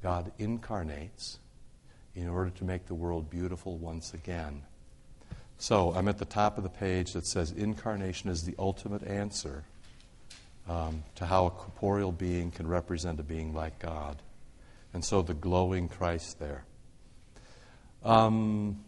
God 0.00 0.30
incarnates 0.38 1.40
in 2.14 2.28
order 2.28 2.50
to 2.50 2.64
make 2.64 2.86
the 2.86 2.94
world 2.94 3.28
beautiful 3.28 3.78
once 3.78 4.14
again. 4.14 4.62
So 5.58 5.92
I'm 5.92 6.06
at 6.06 6.18
the 6.18 6.24
top 6.24 6.56
of 6.56 6.62
the 6.62 6.70
page 6.70 7.14
that 7.14 7.26
says 7.26 7.50
incarnation 7.50 8.30
is 8.30 8.44
the 8.44 8.54
ultimate 8.58 9.02
answer 9.02 9.64
um, 10.68 11.02
to 11.16 11.26
how 11.26 11.46
a 11.46 11.50
corporeal 11.50 12.12
being 12.12 12.50
can 12.50 12.66
represent 12.66 13.18
a 13.20 13.22
being 13.22 13.54
like 13.54 13.78
God. 13.78 14.22
And 14.94 15.04
so 15.04 15.22
the 15.22 15.34
glowing 15.34 15.88
Christ 15.88 16.38
there. 16.38 16.64
Um, 18.04 18.84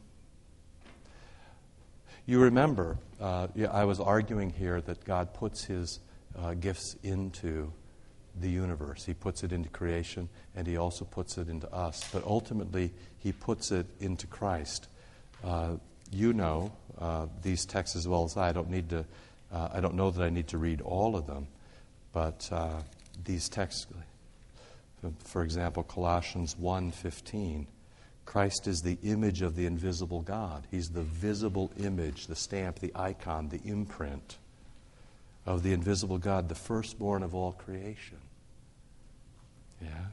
you 2.27 2.41
remember, 2.41 2.99
uh, 3.21 3.49
yeah, 3.55 3.71
I 3.71 3.85
was 3.85 4.01
arguing 4.01 4.51
here 4.51 4.81
that 4.81 5.05
God 5.05 5.35
puts 5.35 5.65
his 5.65 6.01
uh, 6.39 6.55
gifts 6.55 6.97
into 7.03 7.73
the 8.41 8.49
universe. 8.49 9.05
He 9.05 9.15
puts 9.15 9.43
it 9.45 9.53
into 9.53 9.69
creation, 9.69 10.29
and 10.55 10.67
He 10.67 10.77
also 10.77 11.05
puts 11.05 11.39
it 11.39 11.49
into 11.49 11.73
us. 11.73 12.09
But 12.13 12.25
ultimately, 12.25 12.93
He 13.19 13.33
puts 13.33 13.71
it 13.71 13.87
into 14.01 14.27
Christ. 14.27 14.89
Uh, 15.43 15.77
you 16.11 16.33
know 16.33 16.73
uh, 16.99 17.27
these 17.43 17.65
texts 17.65 17.97
as 17.97 18.07
well 18.07 18.25
as 18.25 18.37
I. 18.37 18.49
I 18.49 18.53
don't 18.53 18.71
need 18.71 18.91
to. 18.91 19.05
Uh, 19.53 19.69
I 19.73 19.81
don't 19.81 19.95
know 19.95 20.11
that 20.11 20.23
I 20.23 20.31
need 20.31 20.49
to 20.49 20.59
read 20.59 20.81
all 20.81 21.17
of 21.17 21.27
them, 21.27 21.47
but 22.15 22.49
uh, 22.53 22.81
these 23.25 23.51
texts, 23.51 23.87
for 25.19 25.43
example, 25.43 25.83
Colossians 25.83 26.55
1:15. 26.55 27.67
Christ 28.25 28.67
is 28.67 28.81
the 28.81 28.97
image 29.03 29.43
of 29.43 29.55
the 29.55 29.67
invisible 29.67 30.23
God. 30.23 30.67
He's 30.71 30.89
the 30.89 31.03
visible 31.03 31.71
image, 31.77 32.27
the 32.27 32.35
stamp, 32.35 32.79
the 32.79 32.91
icon, 32.95 33.51
the 33.51 33.61
imprint 33.67 34.39
of 35.45 35.63
the 35.63 35.75
invisible 35.75 36.17
God, 36.17 36.49
the 36.49 36.55
firstborn 36.55 37.23
of 37.23 37.35
all 37.35 37.53
creation. 37.53 38.17
Yeah. 39.83 40.07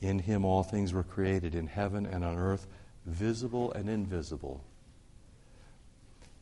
In 0.00 0.18
him 0.18 0.44
all 0.44 0.64
things 0.64 0.92
were 0.92 1.04
created, 1.04 1.54
in 1.54 1.68
heaven 1.68 2.04
and 2.04 2.24
on 2.24 2.36
earth, 2.36 2.66
visible 3.06 3.72
and 3.72 3.88
invisible. 3.88 4.64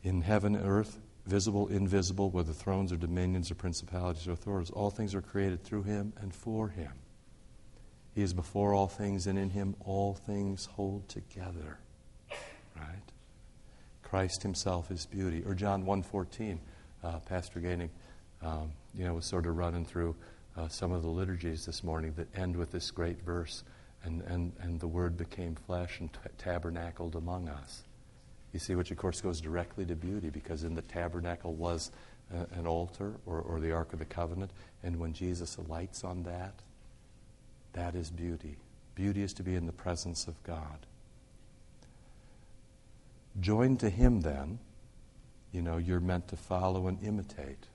In 0.03 0.21
heaven 0.21 0.55
and 0.55 0.67
earth, 0.67 0.97
visible, 1.25 1.67
invisible, 1.67 2.29
whether 2.29 2.53
thrones 2.53 2.91
or 2.91 2.97
dominions 2.97 3.51
or 3.51 3.55
principalities 3.55 4.27
or 4.27 4.31
authorities, 4.31 4.71
all 4.71 4.89
things 4.89 5.13
are 5.13 5.21
created 5.21 5.63
through 5.63 5.83
him 5.83 6.13
and 6.21 6.33
for 6.33 6.69
him. 6.69 6.91
He 8.13 8.21
is 8.21 8.33
before 8.33 8.73
all 8.73 8.87
things, 8.87 9.27
and 9.27 9.39
in 9.39 9.49
him 9.49 9.75
all 9.85 10.13
things 10.13 10.65
hold 10.65 11.07
together. 11.07 11.79
Right? 12.75 13.11
Christ 14.03 14.43
himself 14.43 14.91
is 14.91 15.05
beauty. 15.05 15.43
Or 15.45 15.53
John 15.53 15.85
1.14, 15.85 16.57
uh, 17.03 17.19
Pastor 17.19 17.59
Gaining, 17.59 17.89
um, 18.41 18.71
you 18.93 19.05
know, 19.05 19.13
was 19.13 19.25
sort 19.25 19.45
of 19.45 19.55
running 19.55 19.85
through 19.85 20.15
uh, 20.57 20.67
some 20.67 20.91
of 20.91 21.01
the 21.01 21.07
liturgies 21.09 21.65
this 21.65 21.83
morning 21.83 22.13
that 22.17 22.27
end 22.37 22.57
with 22.57 22.71
this 22.71 22.91
great 22.91 23.21
verse, 23.21 23.63
and, 24.03 24.21
and, 24.23 24.51
and 24.59 24.79
the 24.81 24.87
Word 24.87 25.15
became 25.15 25.55
flesh 25.55 25.99
and 26.01 26.11
t- 26.11 26.19
tabernacled 26.37 27.15
among 27.15 27.47
us. 27.47 27.83
You 28.53 28.59
see, 28.59 28.75
which 28.75 28.91
of 28.91 28.97
course 28.97 29.21
goes 29.21 29.39
directly 29.41 29.85
to 29.85 29.95
beauty, 29.95 30.29
because 30.29 30.63
in 30.63 30.75
the 30.75 30.81
tabernacle 30.81 31.53
was 31.53 31.91
uh, 32.33 32.45
an 32.53 32.67
altar 32.67 33.13
or, 33.25 33.39
or 33.39 33.59
the 33.59 33.71
Ark 33.71 33.93
of 33.93 33.99
the 33.99 34.05
Covenant, 34.05 34.51
and 34.83 34.99
when 34.99 35.13
Jesus 35.13 35.57
alights 35.57 36.03
on 36.03 36.23
that, 36.23 36.55
that 37.73 37.95
is 37.95 38.09
beauty. 38.09 38.57
Beauty 38.95 39.23
is 39.23 39.33
to 39.33 39.43
be 39.43 39.55
in 39.55 39.65
the 39.65 39.71
presence 39.71 40.27
of 40.27 40.41
God. 40.43 40.85
Joined 43.39 43.79
to 43.79 43.89
Him, 43.89 44.21
then, 44.21 44.59
you 45.53 45.61
know, 45.61 45.77
you're 45.77 46.01
meant 46.01 46.27
to 46.29 46.35
follow 46.35 46.87
and 46.87 47.01
imitate. 47.01 47.67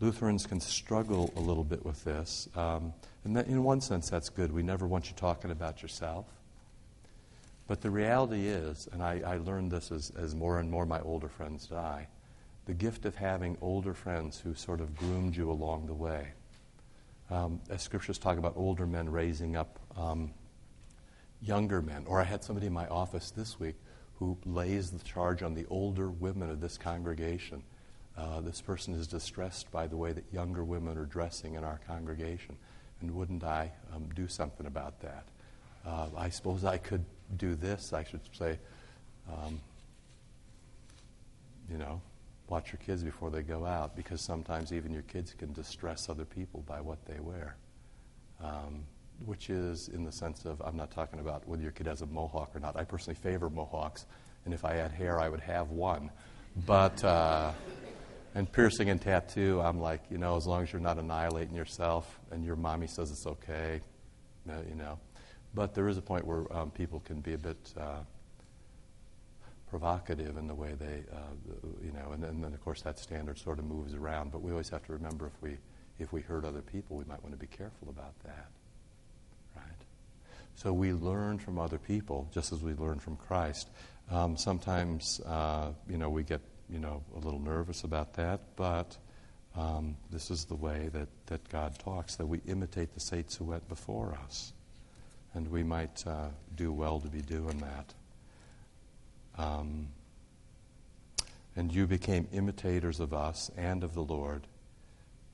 Lutherans 0.00 0.46
can 0.46 0.60
struggle 0.60 1.32
a 1.36 1.40
little 1.40 1.64
bit 1.64 1.84
with 1.84 2.04
this. 2.04 2.48
Um, 2.54 2.92
and 3.24 3.36
that, 3.36 3.46
in 3.46 3.64
one 3.64 3.80
sense, 3.80 4.08
that's 4.08 4.28
good. 4.28 4.52
We 4.52 4.62
never 4.62 4.86
want 4.86 5.08
you 5.08 5.16
talking 5.16 5.50
about 5.50 5.82
yourself. 5.82 6.26
But 7.68 7.80
the 7.80 7.90
reality 7.90 8.48
is, 8.48 8.88
and 8.92 9.02
I, 9.02 9.22
I 9.24 9.36
learned 9.36 9.70
this 9.70 9.92
as, 9.92 10.10
as 10.18 10.34
more 10.34 10.58
and 10.58 10.68
more 10.70 10.86
my 10.86 11.00
older 11.00 11.28
friends 11.28 11.66
die, 11.66 12.08
the 12.64 12.74
gift 12.74 13.04
of 13.04 13.14
having 13.14 13.56
older 13.60 13.94
friends 13.94 14.40
who 14.40 14.54
sort 14.54 14.80
of 14.80 14.96
groomed 14.96 15.36
you 15.36 15.50
along 15.50 15.86
the 15.86 15.94
way. 15.94 16.32
Um, 17.30 17.60
as 17.70 17.82
scriptures 17.82 18.18
talk 18.18 18.38
about 18.38 18.54
older 18.56 18.86
men 18.86 19.08
raising 19.08 19.54
up 19.54 19.78
um, 19.96 20.32
younger 21.40 21.80
men. 21.80 22.04
Or 22.06 22.20
I 22.20 22.24
had 22.24 22.42
somebody 22.42 22.66
in 22.66 22.72
my 22.72 22.88
office 22.88 23.30
this 23.30 23.60
week 23.60 23.76
who 24.16 24.36
lays 24.44 24.90
the 24.90 25.04
charge 25.04 25.44
on 25.44 25.54
the 25.54 25.66
older 25.70 26.10
women 26.10 26.50
of 26.50 26.60
this 26.60 26.76
congregation 26.76 27.62
uh, 28.18 28.40
this 28.40 28.60
person 28.60 28.94
is 28.94 29.06
distressed 29.06 29.70
by 29.70 29.86
the 29.86 29.96
way 29.96 30.12
that 30.12 30.24
younger 30.32 30.64
women 30.64 30.98
are 30.98 31.04
dressing 31.04 31.54
in 31.54 31.62
our 31.62 31.80
congregation. 31.86 32.56
And 33.00 33.12
wouldn't 33.12 33.44
I 33.44 33.70
um, 33.94 34.08
do 34.14 34.26
something 34.26 34.66
about 34.66 35.00
that? 35.02 35.24
Uh, 35.86 36.08
I 36.16 36.28
suppose 36.28 36.64
I 36.64 36.78
could 36.78 37.04
do 37.36 37.54
this. 37.54 37.92
I 37.92 38.04
should 38.04 38.20
say, 38.32 38.58
um, 39.28 39.60
you 41.70 41.78
know, 41.78 42.00
watch 42.48 42.72
your 42.72 42.80
kids 42.84 43.02
before 43.02 43.30
they 43.30 43.42
go 43.42 43.66
out 43.66 43.94
because 43.94 44.20
sometimes 44.22 44.72
even 44.72 44.92
your 44.92 45.02
kids 45.02 45.34
can 45.34 45.52
distress 45.52 46.08
other 46.08 46.24
people 46.24 46.64
by 46.66 46.80
what 46.80 47.04
they 47.06 47.20
wear. 47.20 47.56
Um, 48.42 48.84
which 49.26 49.50
is 49.50 49.88
in 49.88 50.04
the 50.04 50.12
sense 50.12 50.44
of, 50.44 50.62
I'm 50.64 50.76
not 50.76 50.92
talking 50.92 51.18
about 51.18 51.46
whether 51.48 51.62
your 51.62 51.72
kid 51.72 51.86
has 51.88 52.02
a 52.02 52.06
mohawk 52.06 52.54
or 52.54 52.60
not. 52.60 52.76
I 52.76 52.84
personally 52.84 53.18
favor 53.20 53.50
mohawks, 53.50 54.06
and 54.44 54.54
if 54.54 54.64
I 54.64 54.74
had 54.74 54.92
hair, 54.92 55.18
I 55.20 55.28
would 55.28 55.40
have 55.40 55.70
one. 55.70 56.10
But. 56.66 57.02
Uh, 57.04 57.52
and 58.34 58.50
piercing 58.50 58.90
and 58.90 59.00
tattoo, 59.00 59.60
I'm 59.60 59.80
like, 59.80 60.02
you 60.10 60.18
know, 60.18 60.36
as 60.36 60.46
long 60.46 60.62
as 60.62 60.72
you're 60.72 60.80
not 60.80 60.98
annihilating 60.98 61.56
yourself 61.56 62.20
and 62.30 62.44
your 62.44 62.56
mommy 62.56 62.86
says 62.86 63.10
it's 63.10 63.26
okay, 63.26 63.80
you 64.46 64.74
know. 64.76 64.98
But 65.58 65.74
there 65.74 65.88
is 65.88 65.96
a 65.96 66.02
point 66.02 66.24
where 66.24 66.44
um, 66.56 66.70
people 66.70 67.00
can 67.00 67.20
be 67.20 67.32
a 67.32 67.38
bit 67.38 67.56
uh, 67.76 68.02
provocative 69.68 70.36
in 70.36 70.46
the 70.46 70.54
way 70.54 70.74
they, 70.78 71.02
uh, 71.12 71.34
you 71.84 71.90
know, 71.90 72.12
and, 72.12 72.22
and 72.22 72.44
then 72.44 72.54
of 72.54 72.64
course 72.64 72.82
that 72.82 72.96
standard 72.96 73.40
sort 73.40 73.58
of 73.58 73.64
moves 73.64 73.92
around. 73.92 74.30
But 74.30 74.40
we 74.40 74.52
always 74.52 74.68
have 74.68 74.86
to 74.86 74.92
remember 74.92 75.26
if 75.26 75.32
we 75.42 75.56
if 75.98 76.12
we 76.12 76.20
hurt 76.20 76.44
other 76.44 76.62
people, 76.62 76.96
we 76.96 77.02
might 77.06 77.20
want 77.24 77.32
to 77.32 77.40
be 77.40 77.48
careful 77.48 77.88
about 77.88 78.14
that, 78.22 78.46
right? 79.56 79.82
So 80.54 80.72
we 80.72 80.92
learn 80.92 81.40
from 81.40 81.58
other 81.58 81.78
people 81.78 82.28
just 82.32 82.52
as 82.52 82.62
we 82.62 82.74
learn 82.74 83.00
from 83.00 83.16
Christ. 83.16 83.68
Um, 84.12 84.36
sometimes, 84.36 85.20
uh, 85.26 85.72
you 85.90 85.98
know, 85.98 86.08
we 86.08 86.22
get 86.22 86.40
you 86.70 86.78
know, 86.78 87.02
a 87.16 87.18
little 87.18 87.40
nervous 87.40 87.82
about 87.82 88.14
that, 88.14 88.42
but 88.54 88.96
um, 89.56 89.96
this 90.12 90.30
is 90.30 90.44
the 90.44 90.54
way 90.54 90.88
that, 90.92 91.08
that 91.26 91.48
God 91.48 91.76
talks, 91.80 92.14
that 92.14 92.26
we 92.26 92.40
imitate 92.46 92.94
the 92.94 93.00
saints 93.00 93.34
who 93.34 93.46
went 93.46 93.68
before 93.68 94.16
us. 94.24 94.52
And 95.34 95.48
we 95.48 95.62
might 95.62 96.04
uh, 96.06 96.28
do 96.54 96.72
well 96.72 97.00
to 97.00 97.08
be 97.08 97.20
doing 97.20 97.58
that. 97.58 97.94
Um, 99.36 99.88
and 101.54 101.72
you 101.72 101.86
became 101.86 102.28
imitators 102.32 103.00
of 103.00 103.12
us 103.12 103.50
and 103.56 103.82
of 103.82 103.94
the 103.94 104.02
Lord, 104.02 104.46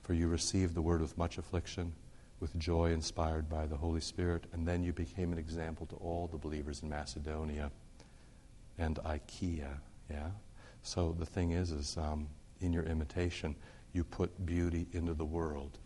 for 0.01 0.13
you 0.13 0.27
received 0.27 0.75
the 0.75 0.81
word 0.81 1.01
with 1.01 1.17
much 1.17 1.37
affliction, 1.37 1.93
with 2.39 2.57
joy 2.57 2.91
inspired 2.91 3.49
by 3.49 3.65
the 3.65 3.77
Holy 3.77 4.01
Spirit, 4.01 4.45
and 4.51 4.67
then 4.67 4.83
you 4.83 4.91
became 4.91 5.31
an 5.31 5.39
example 5.39 5.85
to 5.87 5.95
all 5.95 6.27
the 6.27 6.37
believers 6.37 6.81
in 6.83 6.89
Macedonia 6.89 7.71
and 8.77 8.99
Achaia. 9.05 9.79
Yeah? 10.09 10.29
So 10.83 11.15
the 11.17 11.25
thing 11.25 11.51
is, 11.51 11.71
is 11.71 11.97
um, 11.97 12.27
in 12.59 12.73
your 12.73 12.83
imitation, 12.83 13.55
you 13.93 14.03
put 14.03 14.45
beauty 14.45 14.87
into 14.91 15.13
the 15.13 15.25
world. 15.25 15.77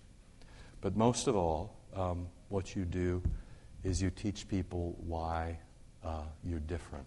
But 0.82 0.96
most 0.96 1.28
of 1.28 1.36
all, 1.36 1.76
um, 1.96 2.28
what 2.50 2.76
you 2.76 2.86
do 2.86 3.22
is 3.84 4.02
you 4.02 4.10
teach 4.10 4.48
people 4.48 4.96
why 5.06 5.58
uh, 6.04 6.24
you're 6.44 6.60
different. 6.60 7.06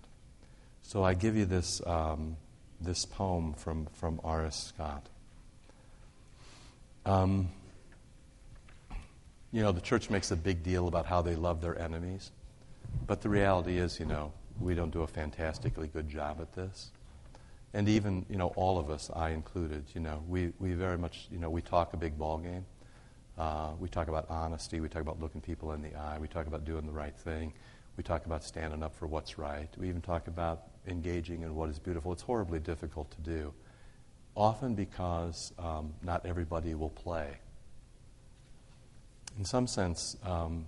So 0.83 1.03
I 1.03 1.15
give 1.15 1.37
you 1.37 1.45
this, 1.45 1.81
um, 1.87 2.37
this 2.81 3.05
poem 3.05 3.55
from, 3.55 3.87
from 3.93 4.21
R.S. 4.25 4.73
Scott. 4.75 5.09
Um, 7.05 7.49
you 9.53 9.63
know, 9.63 9.73
the 9.73 9.81
church 9.81 10.11
makes 10.11 10.31
a 10.31 10.37
big 10.37 10.63
deal 10.63 10.89
about 10.89 11.07
how 11.07 11.23
they 11.23 11.37
love 11.37 11.61
their 11.61 11.79
enemies. 11.79 12.31
But 13.07 13.21
the 13.21 13.29
reality 13.29 13.79
is, 13.79 14.01
you 14.01 14.07
know, 14.07 14.33
we 14.61 14.75
don't 14.75 14.91
do 14.91 15.03
a 15.03 15.07
fantastically 15.07 15.89
good 15.89 16.09
job 16.09 16.39
at 16.41 16.53
this 16.55 16.91
and 17.75 17.89
even 17.89 18.27
you 18.29 18.37
know 18.37 18.49
all 18.49 18.79
of 18.79 18.91
us, 18.91 19.11
I 19.15 19.31
included, 19.31 19.85
you 19.95 20.01
know, 20.01 20.23
we, 20.29 20.53
we 20.59 20.73
very 20.75 20.99
much 20.99 21.27
you 21.31 21.39
know 21.39 21.51
we 21.51 21.63
talk 21.63 21.93
a 21.93 21.97
big 21.97 22.19
ball 22.19 22.39
game. 22.39 22.65
Uh, 23.39 23.71
we 23.79 23.89
talk 23.89 24.09
about 24.09 24.27
honesty. 24.29 24.81
We 24.81 24.89
talk 24.89 25.03
about 25.03 25.21
looking 25.21 25.41
people 25.41 25.73
in 25.73 25.83
the 25.83 25.95
eye. 25.95 26.19
We 26.19 26.29
talk 26.29 26.47
about 26.47 26.65
doing 26.65 26.87
the 26.87 26.93
right 26.93 27.17
thing. 27.17 27.53
We 27.97 28.03
talk 28.03 28.27
about 28.27 28.45
standing 28.45 28.83
up 28.83 28.95
for 28.95 29.07
what's 29.07 29.39
right. 29.39 29.69
We 29.77 29.89
even 29.89 30.01
talk 30.01 30.27
about 30.29 30.63
engaging 30.87 31.43
in 31.43 31.55
what 31.55 31.69
is 31.71 31.79
beautiful. 31.79 32.13
It's 32.13 32.23
horribly 32.23 32.59
difficult 32.59 33.11
to 33.13 33.21
do, 33.21 33.53
often 34.35 34.75
because 34.75 35.53
um, 35.59 35.93
not 36.03 36.25
everybody 36.27 36.75
will 36.75 36.91
play. 36.91 37.39
In 39.39 39.45
some 39.45 39.67
sense, 39.67 40.17
um, 40.25 40.67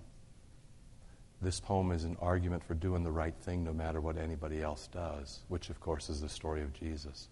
this 1.41 1.59
poem 1.59 1.91
is 1.91 2.03
an 2.03 2.17
argument 2.21 2.63
for 2.63 2.73
doing 2.73 3.03
the 3.03 3.11
right 3.11 3.35
thing 3.35 3.63
no 3.63 3.73
matter 3.73 4.01
what 4.01 4.17
anybody 4.17 4.61
else 4.61 4.87
does, 4.87 5.41
which, 5.47 5.69
of 5.69 5.79
course, 5.79 6.09
is 6.09 6.21
the 6.21 6.29
story 6.29 6.61
of 6.61 6.73
Jesus. 6.73 7.27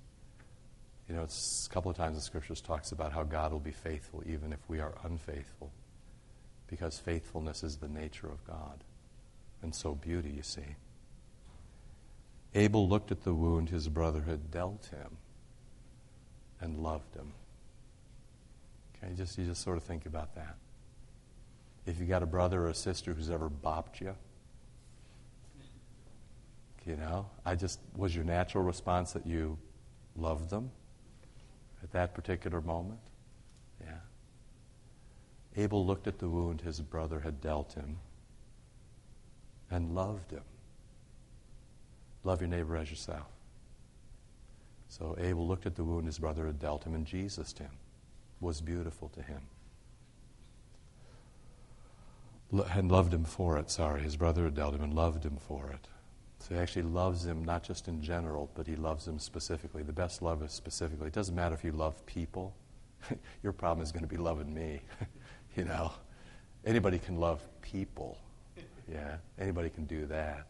You 1.07 1.15
know, 1.15 1.23
it's 1.23 1.67
a 1.69 1.73
couple 1.73 1.91
of 1.91 1.97
times 1.97 2.15
the 2.15 2.21
scriptures 2.21 2.61
talks 2.61 2.91
about 2.91 3.11
how 3.11 3.23
God 3.23 3.51
will 3.51 3.59
be 3.59 3.71
faithful 3.71 4.23
even 4.25 4.53
if 4.53 4.59
we 4.69 4.79
are 4.79 4.93
unfaithful, 5.03 5.71
because 6.67 6.97
faithfulness 6.97 7.63
is 7.63 7.77
the 7.77 7.89
nature 7.89 8.27
of 8.27 8.45
God, 8.45 8.83
and 9.61 9.75
so 9.75 9.95
beauty, 9.95 10.29
you 10.29 10.43
see. 10.43 10.75
Abel 12.55 12.87
looked 12.87 13.11
at 13.11 13.23
the 13.23 13.33
wound 13.33 13.69
his 13.69 13.89
brother 13.89 14.21
had 14.21 14.51
dealt 14.51 14.85
him 14.85 15.17
and 16.61 16.79
loved 16.79 17.15
him. 17.15 17.33
Okay, 18.95 19.13
just 19.15 19.37
you 19.37 19.45
just 19.45 19.61
sort 19.61 19.77
of 19.77 19.83
think 19.83 20.05
about 20.05 20.35
that. 20.35 20.55
If 21.85 21.99
you 21.99 22.05
got 22.05 22.23
a 22.23 22.27
brother 22.27 22.61
or 22.61 22.69
a 22.69 22.75
sister 22.75 23.11
who's 23.13 23.29
ever 23.29 23.49
bopped 23.49 23.99
you, 23.99 24.15
you 26.85 26.95
know, 26.95 27.25
I 27.45 27.55
just, 27.55 27.79
was 27.95 28.15
your 28.15 28.23
natural 28.23 28.63
response 28.63 29.13
that 29.13 29.25
you 29.25 29.57
loved 30.15 30.49
them 30.49 30.71
at 31.83 31.91
that 31.91 32.13
particular 32.13 32.61
moment? 32.61 32.99
Yeah. 33.81 33.97
Abel 35.55 35.85
looked 35.85 36.07
at 36.07 36.19
the 36.19 36.29
wound 36.29 36.61
his 36.61 36.79
brother 36.79 37.19
had 37.19 37.41
dealt 37.41 37.73
him 37.73 37.97
and 39.69 39.93
loved 39.93 40.31
him. 40.31 40.43
Love 42.23 42.41
your 42.41 42.49
neighbor 42.49 42.77
as 42.77 42.89
yourself. 42.89 43.27
So 44.87 45.15
Abel 45.19 45.47
looked 45.47 45.65
at 45.65 45.75
the 45.75 45.83
wound 45.83 46.05
his 46.05 46.19
brother 46.19 46.45
had 46.45 46.59
dealt 46.59 46.85
him, 46.85 46.93
and 46.93 47.05
Jesus 47.05 47.53
him 47.53 47.71
was 48.39 48.61
beautiful 48.61 49.09
to 49.09 49.21
him. 49.21 49.41
And 52.71 52.91
loved 52.91 53.11
him 53.13 53.23
for 53.23 53.57
it, 53.57 53.71
sorry. 53.71 54.03
His 54.03 54.15
brother 54.15 54.43
had 54.43 54.53
dealt 54.53 54.75
him 54.75 54.83
and 54.83 54.93
loved 54.93 55.25
him 55.25 55.37
for 55.37 55.71
it. 55.71 55.87
So 56.43 56.55
he 56.55 56.59
actually 56.59 56.81
loves 56.81 57.23
them 57.23 57.45
not 57.45 57.63
just 57.63 57.87
in 57.87 58.01
general, 58.01 58.49
but 58.53 58.67
he 58.67 58.75
loves 58.75 59.05
them 59.05 59.17
specifically. 59.17 59.81
The 59.81 59.93
best 59.93 60.21
love 60.21 60.43
is 60.43 60.51
specifically. 60.51 61.07
It 61.07 61.13
doesn't 61.13 61.33
matter 61.33 61.55
if 61.55 61.63
you 61.63 61.71
love 61.71 62.05
people, 62.05 62.53
your 63.43 63.53
problem 63.53 63.81
is 63.81 63.93
going 63.93 64.03
to 64.03 64.09
be 64.09 64.17
loving 64.17 64.53
me. 64.53 64.81
you 65.55 65.63
know, 65.63 65.93
anybody 66.65 66.99
can 66.99 67.15
love 67.17 67.41
people. 67.61 68.17
Yeah, 68.91 69.15
anybody 69.39 69.69
can 69.69 69.85
do 69.85 70.05
that. 70.07 70.47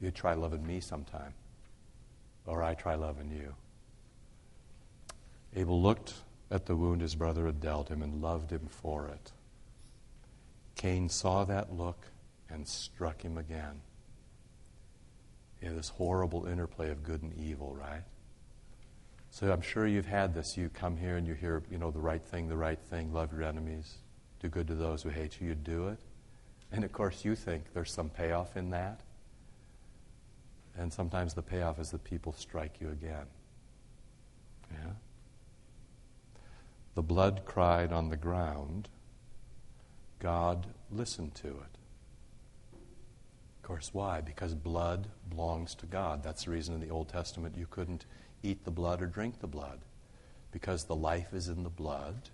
You 0.00 0.10
try 0.10 0.32
loving 0.32 0.66
me 0.66 0.80
sometime, 0.80 1.34
or 2.46 2.62
I 2.62 2.72
try 2.72 2.94
loving 2.94 3.30
you. 3.30 3.54
Abel 5.54 5.82
looked 5.82 6.14
at 6.50 6.64
the 6.64 6.76
wound 6.76 7.02
his 7.02 7.14
brother 7.14 7.44
had 7.44 7.60
dealt 7.60 7.90
him 7.90 8.00
and 8.00 8.22
loved 8.22 8.50
him 8.50 8.68
for 8.70 9.08
it. 9.08 9.32
Cain 10.76 11.10
saw 11.10 11.44
that 11.44 11.74
look 11.74 12.06
and 12.48 12.66
struck 12.66 13.20
him 13.20 13.36
again. 13.36 13.82
Yeah, 15.64 15.72
this 15.72 15.88
horrible 15.88 16.44
interplay 16.44 16.90
of 16.90 17.02
good 17.02 17.22
and 17.22 17.32
evil, 17.38 17.74
right? 17.74 18.02
So 19.30 19.50
I'm 19.50 19.62
sure 19.62 19.86
you've 19.86 20.04
had 20.04 20.34
this. 20.34 20.58
You 20.58 20.68
come 20.68 20.98
here 20.98 21.16
and 21.16 21.26
you 21.26 21.32
hear, 21.32 21.62
you 21.70 21.78
know, 21.78 21.90
the 21.90 22.00
right 22.00 22.22
thing, 22.22 22.48
the 22.48 22.56
right 22.56 22.78
thing, 22.78 23.14
love 23.14 23.32
your 23.32 23.44
enemies, 23.44 23.94
do 24.40 24.48
good 24.48 24.66
to 24.66 24.74
those 24.74 25.02
who 25.02 25.08
hate 25.08 25.40
you. 25.40 25.48
You 25.48 25.54
do 25.54 25.88
it. 25.88 25.98
And 26.70 26.84
of 26.84 26.92
course, 26.92 27.24
you 27.24 27.34
think 27.34 27.72
there's 27.72 27.90
some 27.90 28.10
payoff 28.10 28.58
in 28.58 28.70
that. 28.70 29.00
And 30.76 30.92
sometimes 30.92 31.32
the 31.32 31.40
payoff 31.40 31.78
is 31.80 31.90
that 31.92 32.04
people 32.04 32.34
strike 32.34 32.74
you 32.78 32.90
again. 32.90 33.26
Yeah? 34.70 34.90
The 36.94 37.02
blood 37.02 37.42
cried 37.46 37.90
on 37.90 38.10
the 38.10 38.16
ground. 38.16 38.90
God 40.18 40.66
listened 40.90 41.34
to 41.36 41.48
it. 41.48 41.78
Of 43.64 43.68
course, 43.68 43.94
why? 43.94 44.20
Because 44.20 44.54
blood 44.54 45.08
belongs 45.30 45.74
to 45.76 45.86
God. 45.86 46.22
That's 46.22 46.44
the 46.44 46.50
reason 46.50 46.74
in 46.74 46.82
the 46.82 46.90
Old 46.90 47.08
Testament 47.08 47.56
you 47.56 47.66
couldn't 47.66 48.04
eat 48.42 48.62
the 48.62 48.70
blood 48.70 49.00
or 49.00 49.06
drink 49.06 49.40
the 49.40 49.46
blood. 49.46 49.80
Because 50.52 50.84
the 50.84 50.94
life 50.94 51.32
is 51.32 51.48
in 51.48 51.62
the 51.62 51.70
blood, 51.70 52.28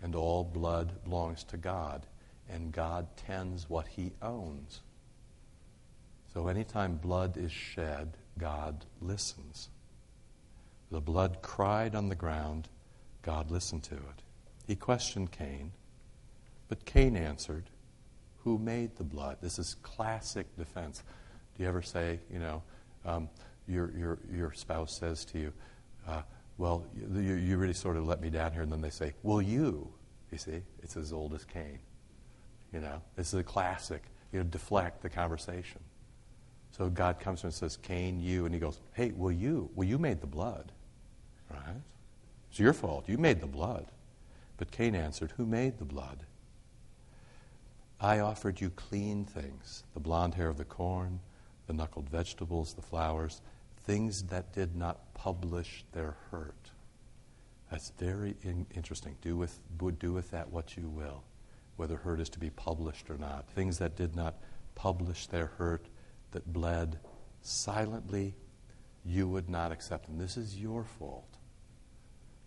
and 0.00 0.14
all 0.14 0.44
blood 0.44 1.02
belongs 1.02 1.42
to 1.42 1.56
God, 1.56 2.06
and 2.48 2.70
God 2.70 3.08
tends 3.16 3.68
what 3.68 3.88
He 3.88 4.12
owns. 4.22 4.80
So 6.32 6.46
anytime 6.46 6.98
blood 6.98 7.36
is 7.36 7.50
shed, 7.50 8.16
God 8.38 8.84
listens. 9.00 9.70
The 10.92 11.00
blood 11.00 11.38
cried 11.42 11.96
on 11.96 12.10
the 12.10 12.14
ground, 12.14 12.68
God 13.22 13.50
listened 13.50 13.82
to 13.82 13.96
it. 13.96 14.22
He 14.68 14.76
questioned 14.76 15.32
Cain, 15.32 15.72
but 16.68 16.84
Cain 16.84 17.16
answered, 17.16 17.70
Who 18.44 18.58
made 18.58 18.96
the 18.96 19.04
blood? 19.04 19.38
This 19.40 19.58
is 19.58 19.74
classic 19.82 20.46
defense. 20.56 21.02
Do 21.56 21.62
you 21.62 21.68
ever 21.68 21.82
say, 21.82 22.20
you 22.32 22.38
know, 22.38 22.62
um, 23.04 23.28
your, 23.66 23.92
your, 23.96 24.18
your 24.32 24.52
spouse 24.52 24.96
says 24.98 25.24
to 25.26 25.38
you, 25.38 25.52
uh, 26.06 26.22
Well, 26.56 26.86
you, 26.94 27.34
you 27.34 27.58
really 27.58 27.74
sort 27.74 27.96
of 27.96 28.06
let 28.06 28.20
me 28.20 28.30
down 28.30 28.52
here, 28.52 28.62
and 28.62 28.72
then 28.72 28.80
they 28.80 28.90
say, 28.90 29.14
Well, 29.22 29.42
you. 29.42 29.92
You 30.30 30.38
see, 30.38 30.62
it's 30.82 30.96
as 30.96 31.12
old 31.12 31.34
as 31.34 31.44
Cain. 31.44 31.78
You 32.72 32.80
know, 32.80 33.02
this 33.16 33.28
is 33.28 33.40
a 33.40 33.44
classic. 33.44 34.02
You 34.32 34.40
know, 34.40 34.44
deflect 34.44 35.02
the 35.02 35.08
conversation. 35.08 35.80
So 36.70 36.88
God 36.90 37.18
comes 37.18 37.40
to 37.40 37.46
him 37.46 37.48
and 37.48 37.54
says, 37.54 37.76
Cain, 37.78 38.20
you. 38.20 38.44
And 38.44 38.54
he 38.54 38.60
goes, 38.60 38.78
Hey, 38.92 39.12
well, 39.16 39.32
you. 39.32 39.70
Well, 39.74 39.88
you 39.88 39.98
made 39.98 40.20
the 40.20 40.26
blood. 40.26 40.72
Right? 41.50 41.80
It's 42.50 42.58
your 42.58 42.72
fault. 42.72 43.08
You 43.08 43.18
made 43.18 43.40
the 43.40 43.46
blood. 43.46 43.86
But 44.58 44.70
Cain 44.70 44.94
answered, 44.94 45.32
Who 45.36 45.46
made 45.46 45.78
the 45.78 45.84
blood? 45.84 46.24
I 48.00 48.20
offered 48.20 48.60
you 48.60 48.70
clean 48.70 49.24
things 49.24 49.82
the 49.94 50.00
blond 50.00 50.34
hair 50.34 50.48
of 50.48 50.56
the 50.56 50.64
corn, 50.64 51.20
the 51.66 51.72
knuckled 51.72 52.08
vegetables, 52.08 52.74
the 52.74 52.82
flowers, 52.82 53.40
things 53.84 54.22
that 54.24 54.52
did 54.52 54.76
not 54.76 55.12
publish 55.14 55.84
their 55.92 56.16
hurt. 56.30 56.70
That's 57.70 57.90
very 57.98 58.36
in- 58.42 58.66
interesting. 58.74 59.16
Do 59.20 59.36
with, 59.36 59.58
do 59.98 60.12
with 60.12 60.30
that 60.30 60.50
what 60.50 60.76
you 60.76 60.88
will, 60.88 61.24
whether 61.76 61.96
hurt 61.96 62.20
is 62.20 62.28
to 62.30 62.38
be 62.38 62.50
published 62.50 63.10
or 63.10 63.18
not. 63.18 63.50
Things 63.50 63.78
that 63.78 63.96
did 63.96 64.14
not 64.14 64.36
publish 64.74 65.26
their 65.26 65.46
hurt 65.46 65.86
that 66.30 66.52
bled 66.52 66.98
silently, 67.42 68.34
you 69.04 69.28
would 69.28 69.48
not 69.48 69.72
accept 69.72 70.06
them. 70.06 70.18
This 70.18 70.36
is 70.36 70.56
your 70.56 70.84
fault. 70.84 71.36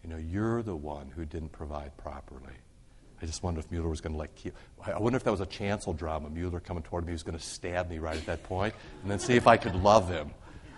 You 0.03 0.09
know, 0.09 0.17
you're 0.17 0.63
the 0.63 0.75
one 0.75 1.09
who 1.09 1.25
didn't 1.25 1.51
provide 1.51 1.95
properly. 1.97 2.60
I 3.21 3.25
just 3.25 3.43
wonder 3.43 3.59
if 3.59 3.69
Mueller 3.69 3.89
was 3.89 4.01
going 4.01 4.13
to 4.13 4.17
like 4.17 4.33
keep. 4.35 4.55
I 4.83 4.97
wonder 4.99 5.17
if 5.17 5.23
that 5.25 5.31
was 5.31 5.41
a 5.41 5.45
chancel 5.45 5.93
drama. 5.93 6.29
Mueller 6.29 6.59
coming 6.59 6.81
toward 6.81 7.05
me 7.05 7.11
was 7.11 7.23
going 7.23 7.37
to 7.37 7.43
stab 7.43 7.89
me 7.89 7.99
right 7.99 8.17
at 8.17 8.25
that 8.25 8.43
point, 8.43 8.73
and 9.01 9.11
then 9.11 9.19
see 9.19 9.35
if 9.35 9.47
I 9.47 9.57
could 9.57 9.75
love 9.75 10.09
him. 10.09 10.31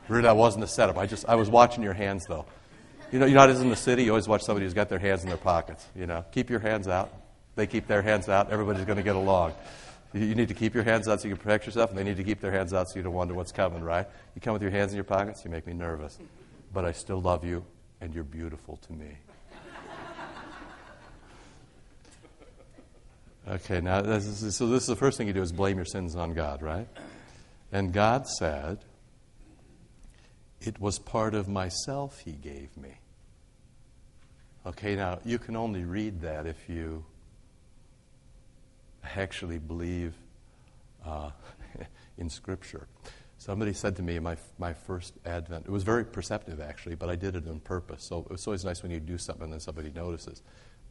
Really, 0.10 0.24
that 0.24 0.36
wasn't 0.36 0.64
a 0.66 0.68
setup. 0.68 0.98
I 0.98 1.06
just 1.06 1.26
I 1.28 1.36
was 1.36 1.50
watching 1.50 1.84
your 1.84 1.94
hands 1.94 2.26
though. 2.28 2.46
You 3.12 3.20
know, 3.20 3.26
you're 3.26 3.36
not 3.36 3.50
is 3.50 3.62
in 3.62 3.70
the 3.70 3.76
city. 3.76 4.04
You 4.04 4.12
always 4.12 4.28
watch 4.28 4.42
somebody 4.42 4.66
who's 4.66 4.74
got 4.74 4.90
their 4.90 5.00
hands 5.00 5.24
in 5.24 5.30
their 5.30 5.38
pockets. 5.38 5.86
You 5.96 6.08
know, 6.08 6.26
keep 6.32 6.50
your 6.50 6.60
hands 6.60 6.88
out. 6.88 7.14
They 7.56 7.68
keep 7.68 7.88
their 7.88 8.02
hands 8.02 8.28
out. 8.28 8.52
Everybody's 8.52 8.86
going 8.86 8.98
to 8.98 9.04
get 9.04 9.16
along. 9.16 9.54
You 10.14 10.36
need 10.36 10.48
to 10.50 10.54
keep 10.54 10.76
your 10.76 10.84
hands 10.84 11.08
out 11.08 11.22
so 11.22 11.28
you 11.28 11.36
can 11.36 11.44
protect 11.44 11.66
yourself, 11.66 11.90
and 11.90 11.98
they 11.98 12.04
need 12.04 12.18
to 12.18 12.24
keep 12.24 12.40
their 12.40 12.52
hands 12.52 12.74
out 12.74 12.90
so 12.90 12.98
you 12.98 13.04
don't 13.04 13.14
wonder 13.14 13.34
what's 13.34 13.52
coming, 13.52 13.82
right? 13.82 14.08
You 14.36 14.42
come 14.42 14.54
with 14.54 14.62
your 14.62 14.72
hands 14.72 14.92
in 14.92 14.96
your 14.96 15.04
pockets, 15.04 15.44
you 15.44 15.50
make 15.50 15.66
me 15.66 15.74
nervous. 15.74 16.20
But 16.72 16.86
I 16.86 16.92
still 16.92 17.20
love 17.20 17.44
you, 17.44 17.66
and 18.02 18.14
you're 18.14 18.24
beautiful 18.24 18.78
to 18.78 18.94
me. 18.94 19.18
Okay, 23.46 23.82
now, 23.82 24.02
this 24.02 24.26
is, 24.26 24.56
so 24.56 24.68
this 24.68 24.84
is 24.84 24.88
the 24.88 24.96
first 24.96 25.18
thing 25.18 25.28
you 25.28 25.34
do 25.34 25.42
is 25.42 25.52
blame 25.52 25.76
your 25.76 25.86
sins 25.86 26.16
on 26.16 26.34
God, 26.34 26.62
right? 26.62 26.88
And 27.74 27.92
God 27.92 28.26
said, 28.26 28.80
It 30.62 30.80
was 30.80 30.98
part 30.98 31.36
of 31.36 31.50
myself 31.50 32.20
He 32.20 32.32
gave 32.32 32.76
me. 32.78 33.00
Okay, 34.66 34.96
now, 34.96 35.20
you 35.26 35.40
can 35.40 35.58
only 35.58 35.84
read 35.84 36.22
that 36.22 36.48
if 36.48 36.70
you 36.70 37.04
actually 39.04 39.60
believe 39.60 40.14
uh, 41.06 41.32
in 42.18 42.30
Scripture. 42.30 42.88
Somebody 43.38 43.74
said 43.74 43.98
to 43.98 44.02
me 44.02 44.16
in 44.16 44.24
my, 44.24 44.38
my 44.58 44.72
first 44.72 45.16
Advent, 45.26 45.66
it 45.66 45.72
was 45.72 45.84
very 45.84 46.06
perceptive 46.06 46.62
actually, 46.62 46.96
but 46.96 47.10
I 47.10 47.18
did 47.18 47.36
it 47.36 47.46
on 47.46 47.60
purpose. 47.60 48.06
So 48.08 48.26
it's 48.32 48.48
always 48.48 48.64
nice 48.64 48.82
when 48.82 48.92
you 48.92 49.02
do 49.02 49.18
something 49.18 49.44
and 49.44 49.52
then 49.52 49.60
somebody 49.60 49.92
notices. 49.94 50.42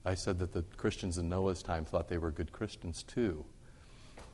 I 0.05 0.15
said 0.15 0.39
that 0.41 0.53
the 0.53 0.63
Christians 0.77 1.19
in 1.19 1.29
Noah's 1.29 1.63
time 1.63 1.85
thought 1.85 2.09
they 2.09 2.19
were 2.19 2.31
good 2.31 2.53
Christians 2.53 3.03
too. 3.03 3.45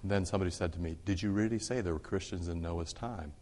And 0.02 0.10
then 0.10 0.24
somebody 0.24 0.50
said 0.50 0.72
to 0.74 0.80
me, 0.80 0.96
Did 1.04 1.22
you 1.22 1.30
really 1.30 1.58
say 1.58 1.80
there 1.80 1.92
were 1.92 1.98
Christians 1.98 2.48
in 2.48 2.60
Noah's 2.60 2.92
time? 2.92 3.32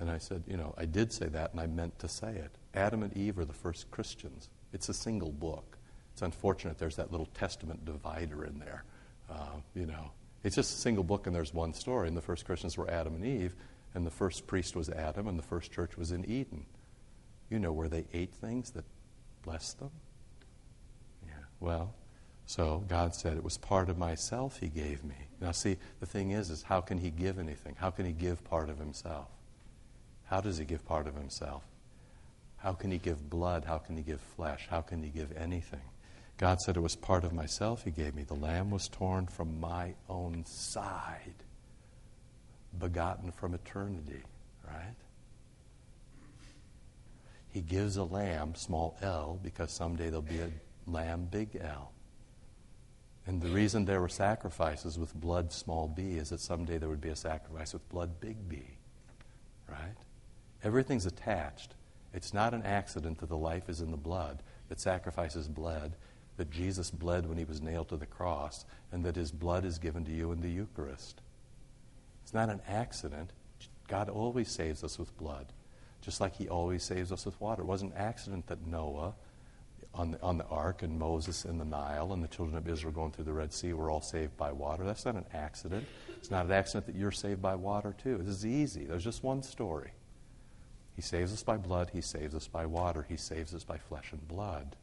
And 0.00 0.10
I 0.10 0.18
said, 0.18 0.44
You 0.46 0.56
know, 0.56 0.74
I 0.76 0.84
did 0.84 1.12
say 1.12 1.26
that 1.26 1.52
and 1.52 1.60
I 1.60 1.66
meant 1.66 1.98
to 2.00 2.08
say 2.08 2.34
it. 2.34 2.50
Adam 2.74 3.02
and 3.02 3.16
Eve 3.16 3.38
are 3.38 3.44
the 3.44 3.52
first 3.52 3.90
Christians. 3.90 4.48
It's 4.72 4.88
a 4.88 4.94
single 4.94 5.32
book. 5.32 5.78
It's 6.12 6.22
unfortunate 6.22 6.78
there's 6.78 6.96
that 6.96 7.10
little 7.10 7.28
testament 7.34 7.84
divider 7.84 8.44
in 8.44 8.58
there. 8.58 8.84
Uh, 9.30 9.60
you 9.74 9.86
know, 9.86 10.10
it's 10.42 10.56
just 10.56 10.76
a 10.76 10.80
single 10.80 11.04
book 11.04 11.26
and 11.26 11.36
there's 11.36 11.52
one 11.54 11.72
story. 11.72 12.08
And 12.08 12.16
the 12.16 12.22
first 12.22 12.44
Christians 12.46 12.76
were 12.76 12.90
Adam 12.90 13.14
and 13.14 13.24
Eve, 13.24 13.54
and 13.94 14.06
the 14.06 14.10
first 14.10 14.46
priest 14.46 14.74
was 14.76 14.88
Adam, 14.90 15.28
and 15.28 15.38
the 15.38 15.42
first 15.42 15.72
church 15.72 15.96
was 15.96 16.12
in 16.12 16.24
Eden. 16.24 16.66
You 17.50 17.58
know, 17.58 17.72
where 17.72 17.88
they 17.88 18.06
ate 18.12 18.34
things 18.34 18.70
that 18.72 18.84
blessed 19.42 19.78
them? 19.78 19.90
Well, 21.60 21.94
so 22.46 22.84
God 22.88 23.14
said, 23.14 23.36
It 23.36 23.44
was 23.44 23.58
part 23.58 23.88
of 23.88 23.98
myself 23.98 24.58
He 24.58 24.68
gave 24.68 25.02
me. 25.04 25.16
Now, 25.40 25.52
see, 25.52 25.76
the 26.00 26.06
thing 26.06 26.30
is, 26.30 26.50
is 26.50 26.62
how 26.62 26.80
can 26.80 26.98
He 26.98 27.10
give 27.10 27.38
anything? 27.38 27.74
How 27.78 27.90
can 27.90 28.06
He 28.06 28.12
give 28.12 28.44
part 28.44 28.70
of 28.70 28.78
Himself? 28.78 29.28
How 30.24 30.40
does 30.40 30.58
He 30.58 30.64
give 30.64 30.86
part 30.86 31.06
of 31.06 31.16
Himself? 31.16 31.64
How 32.58 32.72
can 32.72 32.90
He 32.90 32.98
give 32.98 33.28
blood? 33.28 33.64
How 33.64 33.78
can 33.78 33.96
He 33.96 34.02
give 34.02 34.20
flesh? 34.20 34.66
How 34.70 34.80
can 34.80 35.02
He 35.02 35.10
give 35.10 35.36
anything? 35.36 35.80
God 36.38 36.60
said, 36.60 36.76
It 36.76 36.80
was 36.80 36.94
part 36.94 37.24
of 37.24 37.32
myself 37.32 37.84
He 37.84 37.90
gave 37.90 38.14
me. 38.14 38.22
The 38.22 38.34
lamb 38.34 38.70
was 38.70 38.88
torn 38.88 39.26
from 39.26 39.58
my 39.58 39.94
own 40.08 40.44
side, 40.46 41.42
begotten 42.78 43.32
from 43.32 43.54
eternity, 43.54 44.22
right? 44.64 44.94
He 47.48 47.60
gives 47.62 47.96
a 47.96 48.04
lamb, 48.04 48.54
small 48.54 48.96
l, 49.00 49.40
because 49.42 49.72
someday 49.72 50.06
there'll 50.06 50.20
be 50.20 50.40
a 50.40 50.50
lamb, 50.86 51.28
big 51.30 51.58
L. 51.60 51.92
And 53.26 53.42
the 53.42 53.48
reason 53.48 53.84
there 53.84 54.00
were 54.00 54.08
sacrifices 54.08 54.98
with 54.98 55.14
blood, 55.14 55.52
small 55.52 55.88
b, 55.88 56.12
is 56.12 56.30
that 56.30 56.40
someday 56.40 56.78
there 56.78 56.88
would 56.88 57.00
be 57.00 57.08
a 57.08 57.16
sacrifice 57.16 57.72
with 57.72 57.88
blood, 57.88 58.20
big 58.20 58.48
B, 58.48 58.62
right? 59.68 59.96
Everything's 60.62 61.06
attached. 61.06 61.74
It's 62.14 62.32
not 62.32 62.54
an 62.54 62.62
accident 62.62 63.18
that 63.18 63.28
the 63.28 63.36
life 63.36 63.68
is 63.68 63.80
in 63.80 63.90
the 63.90 63.96
blood, 63.96 64.42
that 64.68 64.80
sacrifices 64.80 65.48
blood 65.48 65.96
that 66.36 66.50
Jesus 66.50 66.90
bled 66.90 67.28
when 67.28 67.38
he 67.38 67.44
was 67.44 67.62
nailed 67.62 67.88
to 67.88 67.96
the 67.96 68.06
cross 68.06 68.64
and 68.92 69.04
that 69.04 69.16
his 69.16 69.32
blood 69.32 69.64
is 69.64 69.78
given 69.78 70.04
to 70.04 70.12
you 70.12 70.32
in 70.32 70.40
the 70.40 70.50
Eucharist. 70.50 71.20
It's 72.22 72.34
not 72.34 72.50
an 72.50 72.60
accident. 72.68 73.30
God 73.88 74.08
always 74.08 74.50
saves 74.50 74.84
us 74.84 74.98
with 74.98 75.16
blood, 75.16 75.46
just 76.02 76.20
like 76.20 76.36
he 76.36 76.48
always 76.48 76.82
saves 76.82 77.12
us 77.12 77.24
with 77.24 77.40
water. 77.40 77.62
It 77.62 77.66
wasn't 77.66 77.92
an 77.92 77.98
accident 77.98 78.46
that 78.48 78.66
Noah 78.66 79.14
on 79.96 80.10
the, 80.12 80.22
on 80.22 80.36
the 80.36 80.46
ark 80.46 80.82
and 80.82 80.98
Moses 80.98 81.44
in 81.44 81.58
the 81.58 81.64
Nile 81.64 82.12
and 82.12 82.22
the 82.22 82.28
children 82.28 82.56
of 82.56 82.68
Israel 82.68 82.92
going 82.92 83.12
through 83.12 83.24
the 83.24 83.32
Red 83.32 83.52
Sea 83.52 83.72
were 83.72 83.90
all 83.90 84.02
saved 84.02 84.36
by 84.36 84.52
water. 84.52 84.84
That's 84.84 85.06
not 85.06 85.14
an 85.14 85.24
accident. 85.32 85.86
It's 86.18 86.30
not 86.30 86.44
an 86.44 86.52
accident 86.52 86.86
that 86.86 86.94
you're 86.94 87.10
saved 87.10 87.40
by 87.40 87.54
water, 87.54 87.94
too. 88.02 88.18
This 88.18 88.28
is 88.28 88.46
easy. 88.46 88.84
There's 88.84 89.04
just 89.04 89.24
one 89.24 89.42
story. 89.42 89.92
He 90.94 91.02
saves 91.02 91.32
us 91.32 91.42
by 91.42 91.56
blood, 91.56 91.90
He 91.92 92.00
saves 92.00 92.34
us 92.34 92.46
by 92.46 92.66
water, 92.66 93.06
He 93.08 93.16
saves 93.16 93.54
us 93.54 93.64
by 93.64 93.78
flesh 93.78 94.12
and 94.12 94.26
blood. 94.28 94.76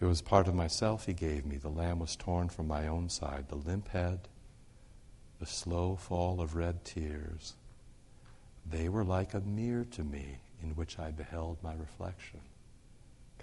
It 0.00 0.06
was 0.06 0.22
part 0.22 0.48
of 0.48 0.54
myself 0.54 1.06
He 1.06 1.12
gave 1.12 1.44
me. 1.44 1.56
The 1.56 1.68
lamb 1.68 1.98
was 1.98 2.16
torn 2.16 2.48
from 2.48 2.68
my 2.68 2.86
own 2.86 3.08
side, 3.08 3.48
the 3.48 3.56
limp 3.56 3.88
head, 3.88 4.28
the 5.40 5.46
slow 5.46 5.96
fall 5.96 6.40
of 6.40 6.56
red 6.56 6.84
tears. 6.84 7.54
They 8.68 8.88
were 8.88 9.04
like 9.04 9.34
a 9.34 9.40
mirror 9.40 9.84
to 9.92 10.02
me 10.02 10.38
in 10.62 10.70
which 10.70 10.98
I 10.98 11.10
beheld 11.10 11.58
my 11.62 11.74
reflection. 11.74 12.40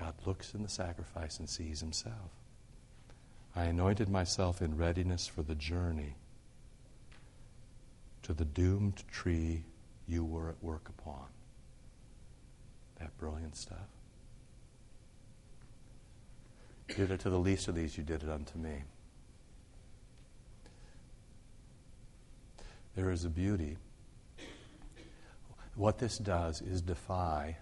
God 0.02 0.16
looks 0.26 0.56
in 0.56 0.64
the 0.64 0.70
sacrifice 0.70 1.38
and 1.38 1.48
sees 1.48 1.80
himself. 1.80 2.32
I 3.56 3.66
anointed 3.66 4.10
myself 4.10 4.62
in 4.62 4.76
readiness 4.76 5.28
for 5.28 5.44
the 5.44 5.54
journey 5.54 6.16
to 8.24 8.34
the 8.34 8.46
doomed 8.46 9.04
tree 9.12 9.64
you 10.08 10.26
were 10.26 10.50
at 10.50 10.64
work 10.64 10.90
upon. 10.90 11.26
That 13.00 13.16
brilliant 13.20 13.56
stuff. 13.56 13.78
You 16.90 16.96
did 16.96 17.12
it 17.12 17.20
to 17.22 17.30
the 17.30 17.40
least 17.40 17.68
of 17.68 17.76
these, 17.76 17.96
you 17.96 18.04
did 18.04 18.24
it 18.24 18.30
unto 18.30 18.58
me. 18.58 18.84
There 22.96 23.12
is 23.12 23.24
a 23.24 23.30
beauty. 23.30 23.78
What 25.76 26.00
this 26.00 26.18
does 26.18 26.62
is 26.62 26.82
defy 26.82 27.58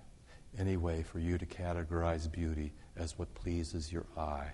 any 0.57 0.77
way 0.77 1.03
for 1.03 1.19
you 1.19 1.37
to 1.37 1.45
categorize 1.45 2.31
beauty 2.31 2.71
as 2.95 3.17
what 3.17 3.33
pleases 3.35 3.91
your 3.91 4.05
eye. 4.17 4.51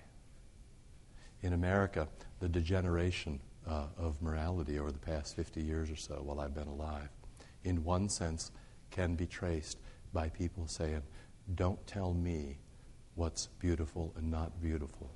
In 1.41 1.53
America, 1.53 2.07
the 2.39 2.49
degeneration 2.49 3.39
uh, 3.67 3.85
of 3.97 4.21
morality 4.21 4.79
over 4.79 4.91
the 4.91 4.99
past 4.99 5.35
50 5.35 5.61
years 5.61 5.89
or 5.89 5.95
so 5.95 6.21
while 6.23 6.39
I've 6.39 6.53
been 6.53 6.67
alive, 6.67 7.09
in 7.63 7.83
one 7.83 8.09
sense, 8.09 8.51
can 8.91 9.15
be 9.15 9.25
traced 9.25 9.79
by 10.13 10.29
people 10.29 10.67
saying, 10.67 11.01
Don't 11.55 11.85
tell 11.87 12.13
me 12.13 12.57
what's 13.15 13.47
beautiful 13.59 14.13
and 14.17 14.29
not 14.29 14.61
beautiful. 14.61 15.11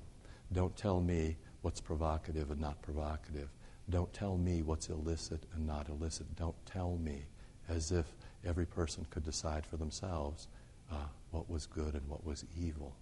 Don't 0.52 0.76
tell 0.76 1.00
me 1.00 1.36
what's 1.62 1.80
provocative 1.80 2.50
and 2.50 2.60
not 2.60 2.82
provocative. 2.82 3.48
Don't 3.88 4.12
tell 4.12 4.36
me 4.36 4.62
what's 4.62 4.88
illicit 4.88 5.44
and 5.54 5.66
not 5.66 5.88
illicit. 5.88 6.34
Don't 6.36 6.56
tell 6.66 6.96
me 6.96 7.26
as 7.68 7.92
if 7.92 8.06
every 8.44 8.66
person 8.66 9.06
could 9.10 9.24
decide 9.24 9.66
for 9.66 9.76
themselves 9.76 10.48
uh, 10.90 10.94
what 11.30 11.48
was 11.48 11.66
good 11.66 11.94
and 11.94 12.06
what 12.08 12.24
was 12.24 12.44
evil. 12.58 12.94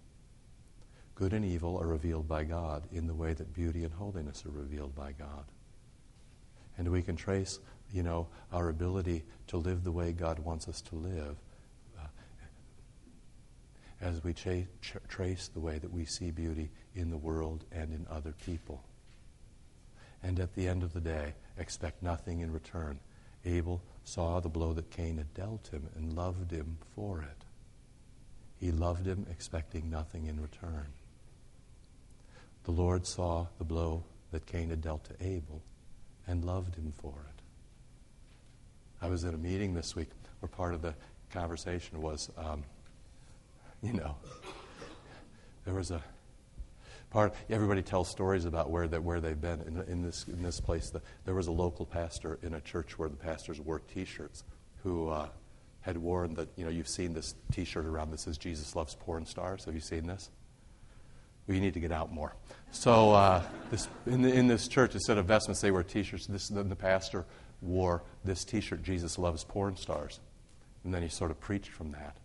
Good 1.15 1.33
and 1.33 1.43
evil 1.43 1.77
are 1.77 1.87
revealed 1.87 2.27
by 2.27 2.43
God 2.45 2.83
in 2.91 3.07
the 3.07 3.13
way 3.13 3.33
that 3.33 3.53
beauty 3.53 3.83
and 3.83 3.93
holiness 3.93 4.45
are 4.45 4.51
revealed 4.51 4.95
by 4.95 5.11
God. 5.11 5.45
And 6.77 6.89
we 6.89 7.01
can 7.01 7.17
trace, 7.17 7.59
you 7.91 8.03
know, 8.03 8.27
our 8.53 8.69
ability 8.69 9.25
to 9.47 9.57
live 9.57 9.83
the 9.83 9.91
way 9.91 10.13
God 10.13 10.39
wants 10.39 10.69
us 10.69 10.79
to 10.83 10.95
live 10.95 11.35
uh, 11.99 12.07
as 13.99 14.23
we 14.23 14.33
tra- 14.33 14.67
tra- 14.81 15.01
trace 15.09 15.49
the 15.49 15.59
way 15.59 15.77
that 15.77 15.91
we 15.91 16.05
see 16.05 16.31
beauty 16.31 16.71
in 16.95 17.09
the 17.09 17.17
world 17.17 17.65
and 17.71 17.91
in 17.91 18.07
other 18.09 18.33
people. 18.45 18.81
And 20.23 20.39
at 20.39 20.55
the 20.55 20.67
end 20.67 20.83
of 20.83 20.93
the 20.93 21.01
day, 21.01 21.33
expect 21.57 22.01
nothing 22.01 22.39
in 22.39 22.51
return. 22.53 22.99
Abel 23.43 23.81
saw 24.03 24.39
the 24.39 24.49
blow 24.49 24.73
that 24.73 24.89
Cain 24.89 25.17
had 25.17 25.33
dealt 25.33 25.67
him 25.67 25.89
and 25.95 26.13
loved 26.13 26.51
him 26.51 26.77
for 26.95 27.21
it. 27.21 27.45
He 28.59 28.71
loved 28.71 29.05
him, 29.05 29.25
expecting 29.31 29.89
nothing 29.89 30.25
in 30.25 30.41
return. 30.41 30.87
The 32.65 32.71
Lord 32.71 33.07
saw 33.07 33.47
the 33.57 33.63
blow 33.63 34.03
that 34.31 34.45
Cain 34.45 34.69
had 34.69 34.81
dealt 34.81 35.05
to 35.05 35.13
Abel 35.21 35.61
and 36.27 36.43
loved 36.45 36.75
him 36.75 36.93
for 37.01 37.13
it. 37.27 37.41
I 39.01 39.07
was 39.07 39.23
at 39.23 39.33
a 39.33 39.37
meeting 39.37 39.73
this 39.73 39.95
week 39.95 40.09
where 40.39 40.49
part 40.49 40.73
of 40.73 40.81
the 40.81 40.93
conversation 41.31 42.01
was, 42.01 42.29
um, 42.37 42.63
you 43.81 43.93
know, 43.93 44.17
there 45.65 45.73
was 45.73 45.91
a 45.91 46.03
part. 47.09 47.33
Everybody 47.49 47.81
tells 47.81 48.09
stories 48.09 48.45
about 48.45 48.69
where 48.69 48.87
they, 48.87 48.99
where 48.99 49.21
they've 49.21 49.39
been 49.39 49.61
in, 49.61 49.81
in 49.87 50.01
this 50.03 50.25
in 50.27 50.43
this 50.43 50.59
place. 50.59 50.89
The, 50.89 51.01
there 51.25 51.35
was 51.35 51.47
a 51.47 51.51
local 51.51 51.85
pastor 51.85 52.39
in 52.43 52.53
a 52.53 52.61
church 52.61 52.99
where 52.99 53.07
the 53.07 53.15
pastors 53.15 53.59
wore 53.59 53.79
T-shirts 53.79 54.43
who 54.83 55.09
uh, 55.09 55.27
had 55.89 55.97
worn 55.97 56.35
that, 56.35 56.49
you 56.55 56.63
know, 56.63 56.69
you've 56.69 56.87
seen 56.87 57.13
this 57.13 57.35
t 57.51 57.65
shirt 57.65 57.85
around 57.85 58.11
that 58.11 58.19
says 58.19 58.37
Jesus 58.37 58.75
loves 58.75 58.95
porn 58.95 59.25
stars. 59.25 59.65
Have 59.65 59.73
you 59.73 59.81
seen 59.81 60.07
this? 60.07 60.29
Well, 61.47 61.55
you 61.55 61.61
need 61.61 61.73
to 61.73 61.79
get 61.79 61.91
out 61.91 62.11
more. 62.11 62.35
So, 62.71 63.11
uh, 63.11 63.43
this, 63.71 63.87
in, 64.05 64.21
the, 64.21 64.31
in, 64.31 64.47
this 64.47 64.67
church, 64.67 64.93
instead 64.93 65.17
of 65.17 65.25
vestments, 65.25 65.61
they 65.61 65.71
wear 65.71 65.83
t 65.83 66.03
shirts. 66.03 66.27
This, 66.27 66.47
then 66.47 66.69
the 66.69 66.75
pastor 66.75 67.25
wore 67.61 68.03
this 68.23 68.45
t 68.45 68.61
shirt, 68.61 68.83
Jesus 68.83 69.17
loves 69.17 69.43
porn 69.43 69.75
stars. 69.75 70.19
And 70.83 70.93
then 70.93 71.01
he 71.01 71.09
sort 71.09 71.31
of 71.31 71.39
preached 71.39 71.71
from 71.71 71.91
that. 71.91 72.17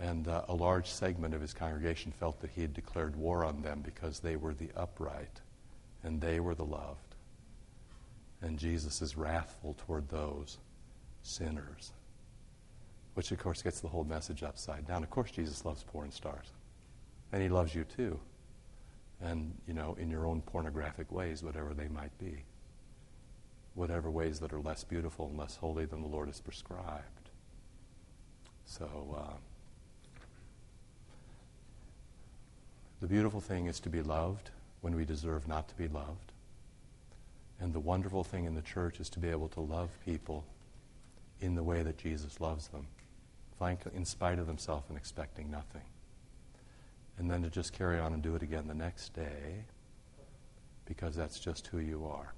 And 0.00 0.26
uh, 0.26 0.42
a 0.48 0.54
large 0.54 0.88
segment 0.88 1.34
of 1.34 1.40
his 1.40 1.52
congregation 1.52 2.12
felt 2.12 2.40
that 2.40 2.50
he 2.50 2.62
had 2.62 2.74
declared 2.74 3.14
war 3.14 3.44
on 3.44 3.62
them 3.62 3.82
because 3.84 4.20
they 4.20 4.36
were 4.36 4.54
the 4.54 4.70
upright 4.74 5.40
and 6.02 6.20
they 6.20 6.40
were 6.40 6.54
the 6.54 6.64
loved. 6.64 7.14
And 8.40 8.58
Jesus 8.58 9.02
is 9.02 9.16
wrathful 9.16 9.76
toward 9.86 10.08
those 10.08 10.58
sinners 11.22 11.92
which 13.14 13.30
of 13.30 13.38
course 13.38 13.62
gets 13.62 13.80
the 13.80 13.88
whole 13.88 14.04
message 14.04 14.42
upside 14.42 14.86
down. 14.86 15.02
Of 15.02 15.10
course, 15.10 15.30
Jesus 15.30 15.64
loves 15.64 15.82
porn 15.82 16.10
stars, 16.10 16.46
and 17.32 17.42
He 17.42 17.48
loves 17.48 17.74
you 17.74 17.84
too, 17.84 18.18
and 19.20 19.52
you 19.66 19.74
know, 19.74 19.96
in 19.98 20.10
your 20.10 20.26
own 20.26 20.42
pornographic 20.42 21.10
ways, 21.12 21.42
whatever 21.42 21.74
they 21.74 21.88
might 21.88 22.16
be, 22.18 22.44
whatever 23.74 24.10
ways 24.10 24.40
that 24.40 24.52
are 24.52 24.60
less 24.60 24.84
beautiful 24.84 25.28
and 25.28 25.38
less 25.38 25.56
holy 25.56 25.84
than 25.84 26.02
the 26.02 26.08
Lord 26.08 26.28
has 26.28 26.40
prescribed. 26.40 27.30
So. 28.64 29.16
Uh, 29.18 29.36
the 33.02 33.08
beautiful 33.08 33.40
thing 33.40 33.66
is 33.66 33.80
to 33.80 33.88
be 33.88 34.00
loved 34.00 34.50
when 34.80 34.94
we 34.94 35.04
deserve 35.04 35.48
not 35.48 35.66
to 35.68 35.74
be 35.74 35.88
loved. 35.88 36.30
And 37.58 37.72
the 37.72 37.80
wonderful 37.80 38.22
thing 38.22 38.44
in 38.44 38.54
the 38.54 38.62
church 38.62 39.00
is 39.00 39.10
to 39.10 39.18
be 39.18 39.28
able 39.28 39.48
to 39.50 39.60
love 39.60 39.90
people 40.04 40.44
in 41.40 41.56
the 41.56 41.64
way 41.64 41.82
that 41.82 41.98
Jesus 41.98 42.40
loves 42.40 42.68
them 42.68 42.86
in 43.94 44.04
spite 44.04 44.38
of 44.38 44.46
themselves 44.46 44.88
and 44.88 44.98
expecting 44.98 45.50
nothing. 45.50 45.82
And 47.18 47.30
then 47.30 47.42
to 47.42 47.50
just 47.50 47.72
carry 47.72 47.98
on 47.98 48.12
and 48.12 48.22
do 48.22 48.34
it 48.34 48.42
again 48.42 48.66
the 48.66 48.74
next 48.74 49.14
day 49.14 49.64
because 50.84 51.14
that's 51.14 51.38
just 51.38 51.68
who 51.68 51.78
you 51.78 52.06
are. 52.06 52.34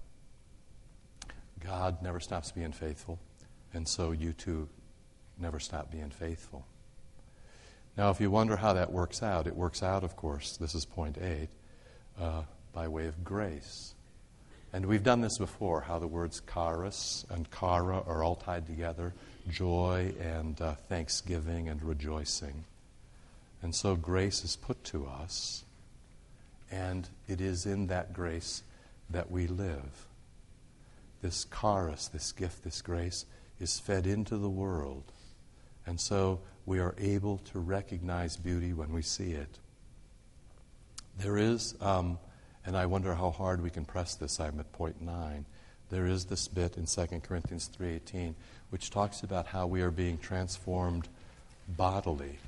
God 1.64 2.02
never 2.02 2.20
stops 2.20 2.52
being 2.52 2.72
faithful, 2.72 3.18
and 3.72 3.88
so 3.88 4.12
you 4.12 4.32
too 4.32 4.68
never 5.38 5.58
stop 5.58 5.90
being 5.90 6.10
faithful. 6.10 6.66
Now, 7.96 8.10
if 8.10 8.20
you 8.20 8.30
wonder 8.30 8.56
how 8.56 8.72
that 8.74 8.92
works 8.92 9.22
out, 9.22 9.46
it 9.46 9.56
works 9.56 9.82
out, 9.82 10.04
of 10.04 10.16
course, 10.16 10.56
this 10.56 10.74
is 10.74 10.84
point 10.84 11.16
eight, 11.18 11.48
uh, 12.20 12.42
by 12.72 12.88
way 12.88 13.06
of 13.06 13.24
grace. 13.24 13.94
And 14.74 14.86
we've 14.86 15.04
done 15.04 15.20
this 15.20 15.38
before, 15.38 15.82
how 15.82 16.00
the 16.00 16.08
words 16.08 16.42
charis 16.52 17.24
and 17.30 17.48
chara 17.56 18.02
are 18.08 18.24
all 18.24 18.34
tied 18.34 18.66
together 18.66 19.14
joy 19.48 20.12
and 20.20 20.60
uh, 20.60 20.74
thanksgiving 20.88 21.68
and 21.68 21.80
rejoicing. 21.80 22.64
And 23.62 23.72
so 23.72 23.94
grace 23.94 24.42
is 24.42 24.56
put 24.56 24.82
to 24.86 25.06
us, 25.06 25.64
and 26.72 27.08
it 27.28 27.40
is 27.40 27.66
in 27.66 27.86
that 27.86 28.12
grace 28.14 28.64
that 29.10 29.30
we 29.30 29.46
live. 29.46 30.08
This 31.22 31.46
charis, 31.56 32.08
this 32.08 32.32
gift, 32.32 32.64
this 32.64 32.82
grace, 32.82 33.26
is 33.60 33.78
fed 33.78 34.08
into 34.08 34.38
the 34.38 34.50
world. 34.50 35.04
And 35.86 36.00
so 36.00 36.40
we 36.66 36.80
are 36.80 36.96
able 36.98 37.38
to 37.52 37.60
recognize 37.60 38.36
beauty 38.36 38.72
when 38.72 38.92
we 38.92 39.02
see 39.02 39.34
it. 39.34 39.60
There 41.16 41.38
is, 41.38 41.76
um, 41.80 42.18
and 42.64 42.76
I 42.76 42.86
wonder 42.86 43.14
how 43.14 43.30
hard 43.30 43.62
we 43.62 43.70
can 43.70 43.84
press 43.84 44.14
this, 44.14 44.40
I'm 44.40 44.60
at 44.60 44.72
point 44.72 45.00
nine. 45.00 45.44
There 45.90 46.06
is 46.06 46.24
this 46.24 46.48
bit 46.48 46.76
in 46.76 46.86
2 46.86 47.22
Corinthians 47.22 47.68
3:18 47.68 48.34
which 48.70 48.90
talks 48.90 49.22
about 49.22 49.46
how 49.46 49.66
we 49.66 49.82
are 49.82 49.90
being 49.90 50.18
transformed 50.18 51.08
bodily. 51.68 52.38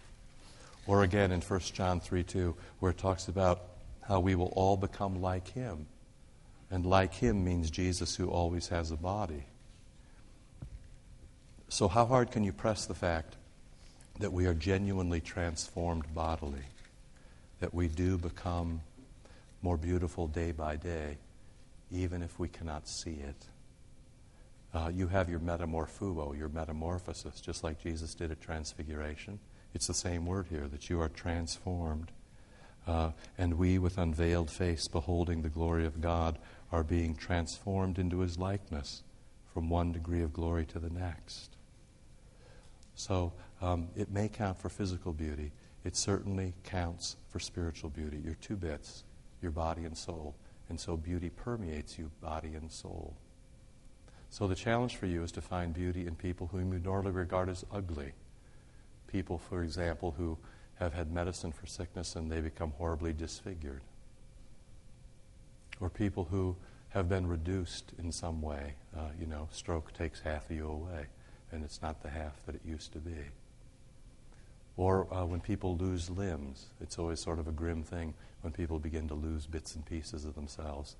Or 0.86 1.02
again 1.02 1.30
in 1.30 1.40
1 1.40 1.60
John 1.72 2.00
3 2.00 2.24
2, 2.24 2.56
where 2.80 2.90
it 2.90 2.98
talks 2.98 3.28
about 3.28 3.62
how 4.02 4.20
we 4.20 4.34
will 4.34 4.52
all 4.56 4.76
become 4.76 5.20
like 5.20 5.48
him. 5.48 5.86
And 6.70 6.84
like 6.84 7.14
him 7.14 7.44
means 7.44 7.70
Jesus 7.70 8.16
who 8.16 8.28
always 8.28 8.68
has 8.68 8.90
a 8.90 8.96
body. 8.96 9.44
So, 11.68 11.86
how 11.88 12.06
hard 12.06 12.30
can 12.30 12.42
you 12.44 12.52
press 12.52 12.86
the 12.86 12.94
fact 12.94 13.36
that 14.18 14.32
we 14.32 14.46
are 14.46 14.54
genuinely 14.54 15.20
transformed 15.20 16.12
bodily? 16.14 16.64
that 17.60 17.74
we 17.74 17.88
do 17.88 18.18
become 18.18 18.80
more 19.66 19.76
beautiful 19.76 20.28
day 20.28 20.52
by 20.52 20.76
day, 20.76 21.18
even 21.90 22.22
if 22.22 22.38
we 22.38 22.46
cannot 22.46 22.86
see 22.86 23.14
it. 23.14 23.46
Uh, 24.72 24.92
you 24.94 25.08
have 25.08 25.28
your 25.28 25.40
metamorphuo, 25.40 26.38
your 26.38 26.48
metamorphosis, 26.48 27.40
just 27.40 27.64
like 27.64 27.82
Jesus 27.82 28.14
did 28.14 28.30
at 28.30 28.40
Transfiguration. 28.40 29.40
It's 29.74 29.88
the 29.88 29.92
same 29.92 30.24
word 30.24 30.46
here, 30.48 30.68
that 30.68 30.88
you 30.88 31.00
are 31.00 31.08
transformed. 31.08 32.12
Uh, 32.86 33.10
and 33.36 33.54
we, 33.54 33.76
with 33.80 33.98
unveiled 33.98 34.52
face, 34.52 34.86
beholding 34.86 35.42
the 35.42 35.48
glory 35.48 35.84
of 35.84 36.00
God, 36.00 36.38
are 36.70 36.84
being 36.84 37.16
transformed 37.16 37.98
into 37.98 38.20
his 38.20 38.38
likeness 38.38 39.02
from 39.52 39.68
one 39.68 39.90
degree 39.90 40.22
of 40.22 40.32
glory 40.32 40.64
to 40.66 40.78
the 40.78 40.90
next. 40.90 41.56
So 42.94 43.32
um, 43.60 43.88
it 43.96 44.12
may 44.12 44.28
count 44.28 44.60
for 44.60 44.68
physical 44.68 45.12
beauty. 45.12 45.50
It 45.82 45.96
certainly 45.96 46.54
counts 46.62 47.16
for 47.30 47.40
spiritual 47.40 47.90
beauty. 47.90 48.20
You're 48.24 48.34
two 48.34 48.54
bits, 48.54 49.02
your 49.46 49.52
body 49.52 49.84
and 49.84 49.96
soul. 49.96 50.34
And 50.68 50.80
so 50.80 50.96
beauty 50.96 51.30
permeates 51.30 52.00
you, 52.00 52.10
body 52.20 52.54
and 52.56 52.70
soul. 52.72 53.14
So 54.28 54.48
the 54.48 54.56
challenge 54.56 54.96
for 54.96 55.06
you 55.06 55.22
is 55.22 55.30
to 55.32 55.40
find 55.40 55.72
beauty 55.72 56.08
in 56.08 56.16
people 56.16 56.48
whom 56.48 56.72
you 56.72 56.80
normally 56.80 57.12
regard 57.12 57.48
as 57.48 57.64
ugly. 57.72 58.12
People, 59.06 59.38
for 59.38 59.62
example, 59.62 60.16
who 60.18 60.36
have 60.80 60.94
had 60.94 61.12
medicine 61.12 61.52
for 61.52 61.66
sickness 61.66 62.16
and 62.16 62.30
they 62.30 62.40
become 62.40 62.72
horribly 62.76 63.12
disfigured. 63.12 63.82
Or 65.80 65.88
people 65.88 66.24
who 66.24 66.56
have 66.88 67.08
been 67.08 67.28
reduced 67.28 67.92
in 68.00 68.10
some 68.10 68.42
way. 68.42 68.74
Uh, 68.96 69.10
you 69.20 69.26
know, 69.26 69.48
stroke 69.52 69.92
takes 69.92 70.20
half 70.20 70.50
of 70.50 70.56
you 70.56 70.66
away, 70.66 71.06
and 71.52 71.62
it's 71.62 71.80
not 71.82 72.02
the 72.02 72.08
half 72.08 72.44
that 72.46 72.56
it 72.56 72.62
used 72.64 72.92
to 72.94 72.98
be. 72.98 73.30
Or 74.76 75.12
uh, 75.12 75.24
when 75.24 75.40
people 75.40 75.76
lose 75.76 76.10
limbs, 76.10 76.66
it's 76.80 76.98
always 76.98 77.20
sort 77.20 77.38
of 77.38 77.48
a 77.48 77.52
grim 77.52 77.82
thing 77.82 78.14
when 78.42 78.52
people 78.52 78.78
begin 78.78 79.08
to 79.08 79.14
lose 79.14 79.46
bits 79.46 79.74
and 79.74 79.84
pieces 79.84 80.24
of 80.24 80.34
themselves 80.34 80.96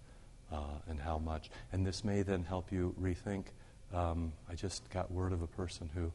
uh, 0.51 0.79
and 0.89 0.99
how 1.01 1.19
much. 1.19 1.51
And 1.73 1.87
this 1.87 2.03
may 2.05 2.23
then 2.23 2.45
help 2.45 2.73
you 2.73 2.95
rethink. 3.01 3.47
Um, 3.93 4.33
I 4.51 4.55
just 4.55 4.89
got 4.91 5.11
word 5.11 5.33
of 5.33 5.43
a 5.43 5.47
person 5.47 5.91
who 5.95 6.11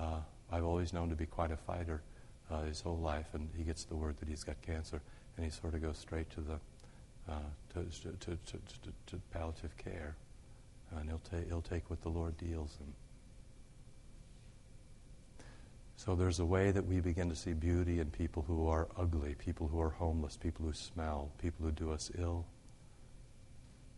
uh, 0.00 0.20
I've 0.50 0.64
always 0.64 0.92
known 0.92 1.10
to 1.10 1.16
be 1.16 1.26
quite 1.26 1.50
a 1.50 1.56
fighter 1.56 2.02
uh, 2.50 2.62
his 2.62 2.80
whole 2.80 2.98
life, 2.98 3.26
and 3.34 3.48
he 3.56 3.62
gets 3.62 3.84
the 3.84 3.94
word 3.94 4.16
that 4.18 4.28
he's 4.28 4.44
got 4.44 4.60
cancer, 4.62 5.00
and 5.36 5.44
he 5.44 5.50
sort 5.50 5.74
of 5.74 5.82
goes 5.82 5.98
straight 5.98 6.30
to 6.30 6.40
the 6.40 6.58
uh, 7.28 7.34
to, 7.72 7.84
to, 8.18 8.36
to, 8.46 8.58
to, 9.06 9.20
palliative 9.32 9.76
care, 9.76 10.16
and 10.96 11.08
he'll, 11.08 11.20
ta- 11.30 11.46
he'll 11.48 11.62
take 11.62 11.88
what 11.88 12.02
the 12.02 12.08
Lord 12.08 12.36
deals 12.36 12.76
him. 12.76 12.92
So 16.04 16.16
there's 16.16 16.40
a 16.40 16.44
way 16.44 16.72
that 16.72 16.84
we 16.84 16.98
begin 16.98 17.28
to 17.28 17.36
see 17.36 17.52
beauty 17.52 18.00
in 18.00 18.10
people 18.10 18.42
who 18.48 18.66
are 18.66 18.88
ugly, 18.98 19.36
people 19.36 19.68
who 19.68 19.80
are 19.80 19.90
homeless, 19.90 20.36
people 20.36 20.66
who 20.66 20.72
smell, 20.72 21.30
people 21.40 21.64
who 21.64 21.70
do 21.70 21.92
us 21.92 22.10
ill. 22.18 22.44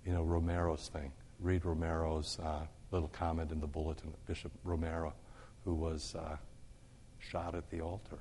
You 0.05 0.13
know, 0.13 0.23
Romero's 0.23 0.91
thing. 0.93 1.13
Read 1.41 1.65
Romero's 1.65 2.39
uh, 2.41 2.67
little 2.91 3.09
comment 3.09 3.53
in 3.53 3.61
the 3.61 3.67
bulletin, 3.67 4.13
Bishop 4.27 4.53
Romero, 4.65 5.15
who 5.65 5.73
was 5.73 6.15
uh, 6.15 6.37
shot 7.21 7.55
at 7.55 7.71
the 7.71 7.81
altar 7.81 8.19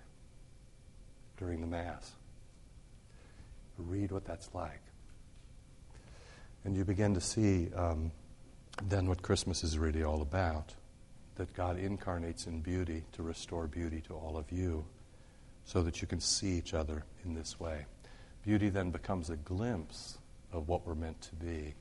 during 1.35 1.59
the 1.59 1.67
Mass. 1.67 2.13
Read 3.77 4.13
what 4.13 4.23
that's 4.23 4.47
like. 4.53 4.79
And 6.63 6.77
you 6.77 6.85
begin 6.85 7.15
to 7.15 7.21
see 7.21 7.67
um, 7.75 8.13
then 8.81 9.09
what 9.09 9.21
Christmas 9.21 9.61
is 9.61 9.77
really 9.77 10.05
all 10.05 10.21
about 10.21 10.73
that 11.35 11.53
God 11.53 11.77
incarnates 11.77 12.47
in 12.47 12.61
beauty 12.61 13.03
to 13.13 13.23
restore 13.23 13.67
beauty 13.67 14.01
to 14.07 14.13
all 14.13 14.37
of 14.37 14.51
you 14.51 14.85
so 15.65 15.81
that 15.83 16.01
you 16.01 16.07
can 16.07 16.19
see 16.19 16.57
each 16.57 16.73
other 16.73 17.03
in 17.25 17.33
this 17.33 17.59
way. 17.59 17.85
Beauty 18.43 18.69
then 18.69 18.91
becomes 18.91 19.29
a 19.29 19.37
glimpse 19.37 20.17
of 20.51 20.67
what 20.67 20.85
we're 20.85 20.95
meant 20.95 21.21
to 21.21 21.35
be 21.35 21.73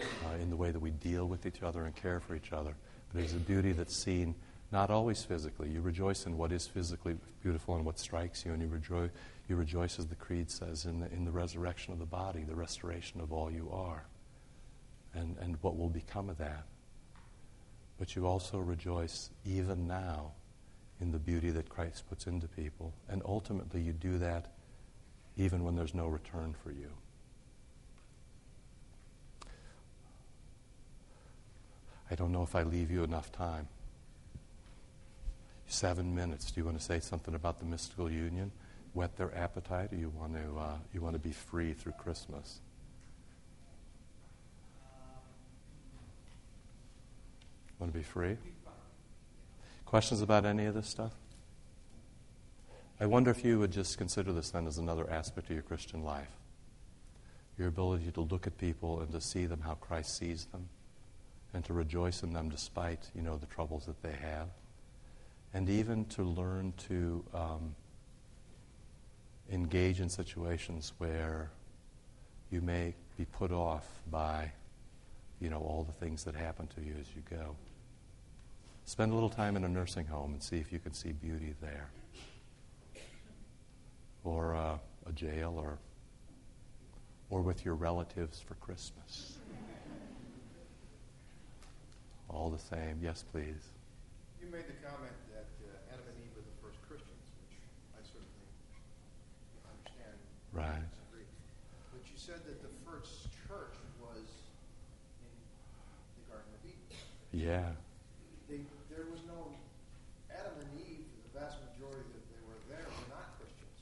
uh, 0.00 0.34
in 0.40 0.50
the 0.50 0.56
way 0.56 0.70
that 0.70 0.80
we 0.80 0.90
deal 0.90 1.26
with 1.26 1.46
each 1.46 1.62
other 1.62 1.84
and 1.84 1.94
care 1.96 2.20
for 2.20 2.34
each 2.34 2.52
other. 2.52 2.74
But 3.12 3.22
it's 3.22 3.32
a 3.32 3.36
beauty 3.36 3.72
that's 3.72 3.96
seen 3.96 4.34
not 4.72 4.90
always 4.90 5.22
physically. 5.22 5.68
You 5.70 5.80
rejoice 5.80 6.26
in 6.26 6.36
what 6.36 6.52
is 6.52 6.66
physically 6.66 7.16
beautiful 7.42 7.76
and 7.76 7.84
what 7.84 7.98
strikes 7.98 8.44
you, 8.44 8.52
and 8.52 8.62
you 8.62 8.68
rejoice, 8.68 9.10
you 9.48 9.56
rejoice 9.56 9.98
as 9.98 10.06
the 10.06 10.16
Creed 10.16 10.50
says, 10.50 10.86
in 10.86 11.00
the, 11.00 11.12
in 11.12 11.24
the 11.24 11.30
resurrection 11.30 11.92
of 11.92 11.98
the 11.98 12.06
body, 12.06 12.42
the 12.42 12.56
restoration 12.56 13.20
of 13.20 13.32
all 13.32 13.50
you 13.50 13.70
are 13.72 14.06
and, 15.14 15.36
and 15.40 15.56
what 15.62 15.76
will 15.76 15.88
become 15.88 16.28
of 16.28 16.38
that. 16.38 16.64
But 17.98 18.14
you 18.14 18.26
also 18.26 18.58
rejoice 18.58 19.30
even 19.44 19.86
now 19.86 20.32
in 21.00 21.12
the 21.12 21.18
beauty 21.18 21.50
that 21.50 21.68
Christ 21.68 22.08
puts 22.08 22.26
into 22.26 22.46
people. 22.48 22.92
And 23.08 23.22
ultimately, 23.24 23.80
you 23.80 23.92
do 23.92 24.18
that 24.18 24.52
even 25.36 25.64
when 25.64 25.76
there's 25.76 25.94
no 25.94 26.06
return 26.06 26.54
for 26.62 26.70
you. 26.70 26.90
I 32.10 32.14
don't 32.14 32.32
know 32.32 32.42
if 32.42 32.54
I 32.54 32.62
leave 32.62 32.90
you 32.90 33.02
enough 33.02 33.32
time. 33.32 33.68
Seven 35.66 36.14
minutes. 36.14 36.50
Do 36.52 36.60
you 36.60 36.64
want 36.64 36.78
to 36.78 36.84
say 36.84 37.00
something 37.00 37.34
about 37.34 37.58
the 37.58 37.66
mystical 37.66 38.10
union? 38.10 38.52
Whet 38.92 39.16
their 39.16 39.36
appetite, 39.36 39.92
or 39.92 39.96
you 39.96 40.10
want 40.10 40.34
to 40.34 40.58
uh, 40.58 40.76
you 40.94 41.00
want 41.00 41.14
to 41.14 41.18
be 41.18 41.32
free 41.32 41.72
through 41.74 41.92
Christmas? 41.92 42.60
Want 47.78 47.92
to 47.92 47.98
be 47.98 48.04
free? 48.04 48.36
Questions 49.84 50.22
about 50.22 50.44
any 50.44 50.64
of 50.64 50.74
this 50.74 50.88
stuff? 50.88 51.12
I 52.98 53.06
wonder 53.06 53.30
if 53.30 53.44
you 53.44 53.58
would 53.58 53.70
just 53.70 53.98
consider 53.98 54.32
this 54.32 54.50
then 54.50 54.66
as 54.66 54.78
another 54.78 55.08
aspect 55.10 55.50
of 55.50 55.54
your 55.54 55.62
Christian 55.62 56.02
life. 56.02 56.30
Your 57.58 57.68
ability 57.68 58.10
to 58.12 58.22
look 58.22 58.46
at 58.46 58.56
people 58.56 59.00
and 59.00 59.12
to 59.12 59.20
see 59.20 59.44
them 59.46 59.60
how 59.60 59.74
Christ 59.74 60.16
sees 60.16 60.46
them, 60.46 60.68
and 61.52 61.64
to 61.66 61.72
rejoice 61.72 62.22
in 62.22 62.32
them 62.32 62.48
despite, 62.48 63.10
you 63.14 63.22
know, 63.22 63.36
the 63.36 63.46
troubles 63.46 63.84
that 63.86 64.02
they 64.02 64.12
have, 64.12 64.48
and 65.52 65.68
even 65.68 66.06
to 66.06 66.22
learn 66.22 66.72
to 66.88 67.24
um, 67.34 67.74
engage 69.50 70.00
in 70.00 70.08
situations 70.08 70.92
where 70.98 71.50
you 72.50 72.60
may 72.60 72.94
be 73.16 73.24
put 73.26 73.52
off 73.52 73.86
by, 74.10 74.50
you 75.40 75.50
know, 75.50 75.60
all 75.60 75.84
the 75.84 76.04
things 76.04 76.24
that 76.24 76.34
happen 76.34 76.66
to 76.68 76.80
you 76.80 76.94
as 77.00 77.06
you 77.14 77.22
go. 77.30 77.56
Spend 78.86 79.10
a 79.10 79.14
little 79.14 79.28
time 79.28 79.56
in 79.56 79.64
a 79.64 79.68
nursing 79.68 80.06
home 80.06 80.32
and 80.32 80.40
see 80.40 80.58
if 80.58 80.72
you 80.72 80.78
can 80.78 80.92
see 80.92 81.10
beauty 81.10 81.54
there. 81.60 81.90
Or 84.22 84.54
uh, 84.54 84.78
a 85.06 85.12
jail 85.12 85.54
or, 85.58 85.78
or 87.28 87.42
with 87.42 87.64
your 87.64 87.74
relatives 87.74 88.40
for 88.40 88.54
Christmas. 88.54 89.38
All 92.30 92.48
the 92.48 92.58
same. 92.58 92.98
Yes, 93.02 93.24
please. 93.32 93.74
You 94.40 94.46
made 94.52 94.66
the 94.70 94.78
comment 94.86 95.14
that 95.34 95.50
uh, 95.66 95.92
Adam 95.92 96.06
and 96.06 96.18
Eve 96.22 96.30
were 96.38 96.46
the 96.46 96.58
first 96.62 96.78
Christians, 96.86 97.26
which 97.42 97.58
I 97.98 98.02
certainly 98.06 98.46
understand. 99.66 100.14
Right. 100.52 100.86
But 101.90 102.06
you 102.06 102.14
said 102.14 102.38
that 102.46 102.62
the 102.62 102.70
first 102.86 103.34
church 103.50 103.74
was 103.98 104.30
in 105.26 105.34
the 106.22 106.24
Garden 106.30 106.54
of 106.54 106.62
Eden. 106.62 106.86
Yeah. 107.34 107.74
They, 108.46 108.62
there 108.90 109.06
was 109.10 109.22
no 109.26 109.50
Adam 110.30 110.54
and 110.62 110.70
Eve. 110.78 111.02
The 111.02 111.42
vast 111.42 111.58
majority 111.74 112.06
that 112.14 112.26
they 112.30 112.42
were 112.46 112.58
there 112.70 112.86
were 112.86 113.10
not 113.10 113.34
Christians. 113.42 113.78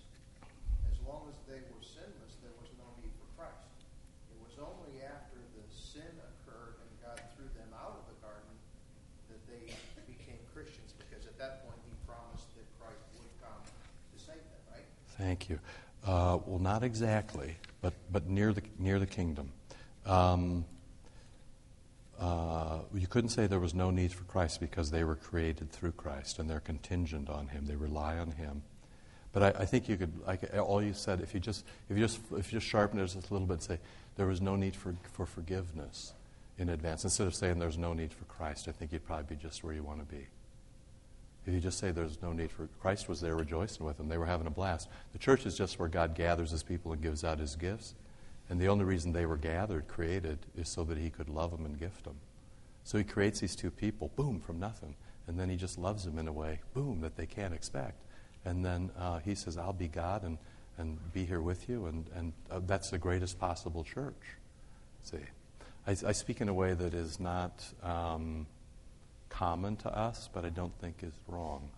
As 0.89 0.97
long 1.05 1.29
as 1.29 1.37
they 1.45 1.61
were 1.69 1.85
sinless, 1.85 2.41
there 2.41 2.57
was 2.57 2.73
no 2.81 2.89
need 3.05 3.13
for 3.21 3.29
Christ. 3.37 3.69
It 4.33 4.41
was 4.41 4.57
only 4.57 5.05
after 5.05 5.37
the 5.37 5.65
sin 5.69 6.09
occurred 6.17 6.81
and 6.81 6.91
God 7.05 7.21
threw 7.37 7.45
them 7.53 7.69
out 7.77 8.01
of 8.01 8.05
the 8.09 8.17
garden 8.25 8.57
that 9.29 9.45
they 9.45 9.69
became 10.09 10.41
Christians. 10.57 10.97
Because 10.97 11.29
at 11.29 11.37
that 11.37 11.69
point, 11.69 11.77
He 11.85 11.93
promised 12.09 12.49
that 12.57 12.65
Christ 12.81 13.05
would 13.21 13.33
come 13.45 13.61
to 13.69 14.17
save 14.17 14.41
them. 14.49 14.63
Right? 14.73 14.89
Thank 15.25 15.49
you. 15.49 15.59
Uh, 16.07 16.39
well, 16.45 16.59
not 16.59 16.83
exactly, 16.83 17.57
but, 17.81 17.95
but 18.13 18.29
near, 18.29 18.53
the, 18.53 18.61
near 18.79 18.99
the 18.99 19.07
kingdom. 19.07 19.53
Um, 20.05 20.67
uh, 22.21 22.81
you 22.93 23.07
couldn't 23.07 23.31
say 23.31 23.47
there 23.47 23.59
was 23.59 23.73
no 23.73 23.91
need 23.91 24.13
for 24.13 24.25
Christ 24.25 24.61
because 24.61 24.91
they 24.91 25.03
were 25.03 25.15
created 25.17 25.73
through 25.73 25.93
Christ 25.93 26.39
and 26.39 26.49
they're 26.49 26.61
contingent 26.61 27.31
on 27.31 27.49
Him. 27.49 27.65
They 27.65 27.75
rely 27.75 28.19
on 28.19 28.33
Him. 28.33 28.63
But 29.33 29.57
I, 29.57 29.63
I 29.63 29.65
think 29.65 29.89
you 29.89 29.97
could, 29.97 30.13
like 30.27 30.43
all 30.59 30.83
you 30.83 30.93
said, 30.93 31.23
if 31.23 31.33
you 31.33 31.41
just 31.41 31.65
if 31.89 31.97
you 31.97 32.05
just 32.05 32.21
if 32.37 32.53
you 32.53 32.61
just 32.61 32.71
sharpen 32.71 32.99
it 32.99 33.07
just 33.07 33.31
a 33.31 33.33
little 33.33 33.49
bit, 33.49 33.55
and 33.55 33.63
say 33.63 33.79
there 34.17 34.27
was 34.27 34.43
no 34.43 34.57
need 34.57 34.77
for 34.77 34.95
for 35.15 35.25
forgiveness 35.25 36.13
in 36.59 36.69
advance 36.69 37.03
instead 37.03 37.27
of 37.27 37.35
saying 37.35 37.59
there's 37.59 37.79
no 37.79 37.95
need 37.95 38.13
for 38.13 38.25
Christ. 38.27 38.69
I 38.69 38.73
think 38.73 38.93
you'd 38.93 39.07
probably 39.07 39.35
be 39.35 39.43
just 39.43 39.65
where 39.65 39.73
you 39.73 39.83
want 39.83 40.07
to 40.07 40.15
be. 40.15 40.27
If 41.47 41.53
you 41.53 41.61
just 41.61 41.79
say 41.79 41.91
there's 41.91 42.23
no 42.23 42.33
need 42.33 42.51
for 42.51 42.69
Christ 42.81 43.09
was 43.09 43.21
there 43.21 43.37
rejoicing 43.37 43.85
with 43.85 43.99
them, 43.99 44.09
they 44.09 44.19
were 44.19 44.27
having 44.27 44.47
a 44.47 44.51
blast. 44.51 44.89
The 45.13 45.19
church 45.19 45.45
is 45.47 45.57
just 45.57 45.79
where 45.79 45.89
God 45.89 46.15
gathers 46.15 46.51
His 46.51 46.63
people 46.63 46.93
and 46.93 47.03
gives 47.03 47.23
out 47.25 47.39
His 47.39 47.57
gifts. 47.57 47.95
And 48.49 48.61
the 48.61 48.69
only 48.69 48.85
reason 48.85 49.13
they 49.13 49.27
were 49.27 49.37
gathered, 49.37 49.89
created, 49.89 50.39
is 50.57 50.69
so 50.69 50.85
that 50.85 50.99
he 50.99 51.09
could 51.09 51.31
love 51.31 51.51
them 51.51 51.65
and 51.65 51.79
gift 51.79 52.05
them. 52.05 52.17
So 52.85 52.99
he 52.99 53.05
creates 53.05 53.41
these 53.41 53.57
two 53.57 53.71
people, 53.71 54.11
boom, 54.17 54.41
from 54.41 54.61
nothing. 54.61 54.97
And 55.27 55.41
then 55.41 55.49
he 55.49 55.57
just 55.57 55.79
loves 55.79 56.05
them 56.05 56.19
in 56.19 56.29
a 56.29 56.33
way, 56.33 56.61
boom, 56.75 57.01
that 57.01 57.17
they 57.17 57.25
can't 57.25 57.55
expect. 57.55 58.03
And 58.45 58.63
then 58.63 58.91
uh, 58.99 59.21
he 59.21 59.35
says, 59.35 59.57
I'll 59.57 59.73
be 59.73 59.89
God 59.89 60.25
and 60.25 60.37
and 60.79 60.99
be 61.13 61.25
here 61.25 61.41
with 61.41 61.69
you, 61.69 61.87
and, 61.87 62.07
and 62.15 62.33
uh, 62.51 62.61
that's 62.67 62.91
the 62.91 62.99
greatest 62.99 63.39
possible 63.39 63.85
church. 63.85 64.21
See, 65.03 65.19
I, 65.87 65.91
I 65.91 66.13
speak 66.13 66.41
in 66.41 66.49
a 66.49 66.55
way 66.55 66.75
that 66.75 66.95
is 66.95 67.21
not 67.21 67.65
um, 67.83 68.47
common 69.39 69.77
to 69.77 69.97
us, 69.97 70.29
but 70.33 70.45
I 70.45 70.49
don't 70.49 70.77
think 70.79 71.03
is 71.03 71.19
wrong. 71.27 71.71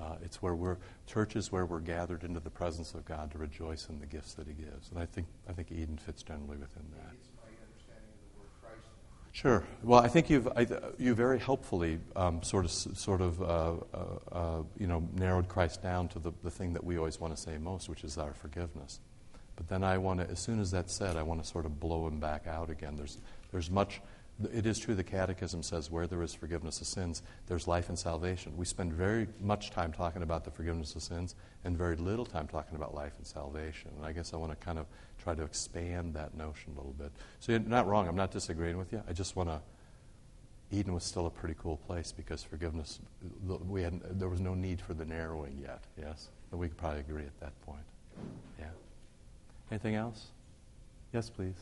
Uh, 0.00 0.16
it's 0.24 0.40
where 0.40 0.54
we're 0.54 0.78
churches 1.06 1.52
where 1.52 1.66
we're 1.66 1.80
gathered 1.80 2.24
into 2.24 2.40
the 2.40 2.50
presence 2.50 2.94
of 2.94 3.04
God 3.04 3.30
to 3.32 3.38
rejoice 3.38 3.88
in 3.88 4.00
the 4.00 4.06
gifts 4.06 4.34
that 4.34 4.46
He 4.46 4.54
gives, 4.54 4.90
and 4.90 4.98
I 4.98 5.06
think 5.06 5.26
I 5.48 5.52
think 5.52 5.70
Eden 5.70 5.98
fits 5.98 6.22
generally 6.22 6.56
within 6.56 6.84
that. 6.96 7.12
It's 7.12 7.30
my 7.36 7.50
understanding 7.66 8.08
of 8.16 8.32
the 8.32 8.40
word 8.40 8.48
Christ. 8.62 8.88
Sure. 9.32 9.64
Well, 9.82 10.00
I 10.00 10.08
think 10.08 10.30
you've 10.30 10.48
I, 10.48 10.66
you 10.98 11.14
very 11.14 11.38
helpfully 11.38 12.00
um, 12.16 12.42
sort 12.42 12.64
of 12.64 12.70
sort 12.70 13.20
of 13.20 13.42
uh, 13.42 13.44
uh, 13.44 14.04
uh, 14.32 14.62
you 14.78 14.86
know 14.86 15.06
narrowed 15.14 15.48
Christ 15.48 15.82
down 15.82 16.08
to 16.08 16.18
the, 16.18 16.32
the 16.42 16.50
thing 16.50 16.72
that 16.72 16.82
we 16.82 16.96
always 16.96 17.20
want 17.20 17.36
to 17.36 17.40
say 17.40 17.58
most, 17.58 17.88
which 17.88 18.02
is 18.02 18.16
our 18.16 18.32
forgiveness. 18.32 19.00
But 19.56 19.68
then 19.68 19.84
I 19.84 19.98
want 19.98 20.20
to, 20.20 20.30
as 20.30 20.38
soon 20.38 20.58
as 20.58 20.70
that's 20.70 20.94
said, 20.94 21.16
I 21.16 21.22
want 21.22 21.42
to 21.42 21.46
sort 21.46 21.66
of 21.66 21.78
blow 21.78 22.06
him 22.06 22.18
back 22.18 22.46
out 22.46 22.70
again. 22.70 22.96
There's 22.96 23.18
there's 23.52 23.70
much. 23.70 24.00
It 24.52 24.64
is 24.64 24.78
true. 24.78 24.94
The 24.94 25.04
Catechism 25.04 25.62
says 25.62 25.90
where 25.90 26.06
there 26.06 26.22
is 26.22 26.32
forgiveness 26.32 26.80
of 26.80 26.86
sins, 26.86 27.22
there's 27.46 27.68
life 27.68 27.88
and 27.88 27.98
salvation. 27.98 28.56
We 28.56 28.64
spend 28.64 28.92
very 28.92 29.28
much 29.40 29.70
time 29.70 29.92
talking 29.92 30.22
about 30.22 30.44
the 30.44 30.50
forgiveness 30.50 30.94
of 30.94 31.02
sins 31.02 31.34
and 31.64 31.76
very 31.76 31.96
little 31.96 32.24
time 32.24 32.48
talking 32.48 32.76
about 32.76 32.94
life 32.94 33.12
and 33.18 33.26
salvation. 33.26 33.90
And 33.96 34.06
I 34.06 34.12
guess 34.12 34.32
I 34.32 34.36
want 34.36 34.52
to 34.52 34.56
kind 34.64 34.78
of 34.78 34.86
try 35.22 35.34
to 35.34 35.42
expand 35.42 36.14
that 36.14 36.34
notion 36.34 36.72
a 36.74 36.76
little 36.76 36.94
bit. 36.98 37.12
So 37.40 37.52
you're 37.52 37.60
not 37.60 37.86
wrong. 37.86 38.08
I'm 38.08 38.16
not 38.16 38.30
disagreeing 38.30 38.78
with 38.78 38.92
you. 38.92 39.02
I 39.08 39.12
just 39.12 39.36
want 39.36 39.50
to. 39.50 39.60
Eden 40.72 40.94
was 40.94 41.02
still 41.02 41.26
a 41.26 41.30
pretty 41.30 41.56
cool 41.60 41.78
place 41.78 42.12
because 42.12 42.44
forgiveness, 42.44 43.00
we 43.68 43.82
had, 43.82 44.00
there 44.18 44.28
was 44.28 44.40
no 44.40 44.54
need 44.54 44.80
for 44.80 44.94
the 44.94 45.04
narrowing 45.04 45.58
yet, 45.60 45.82
yes? 46.00 46.28
We 46.52 46.68
could 46.68 46.76
probably 46.76 47.00
agree 47.00 47.24
at 47.24 47.40
that 47.40 47.60
point. 47.62 47.82
Yeah. 48.56 48.66
Anything 49.72 49.96
else? 49.96 50.28
Yes, 51.12 51.28
please. 51.28 51.56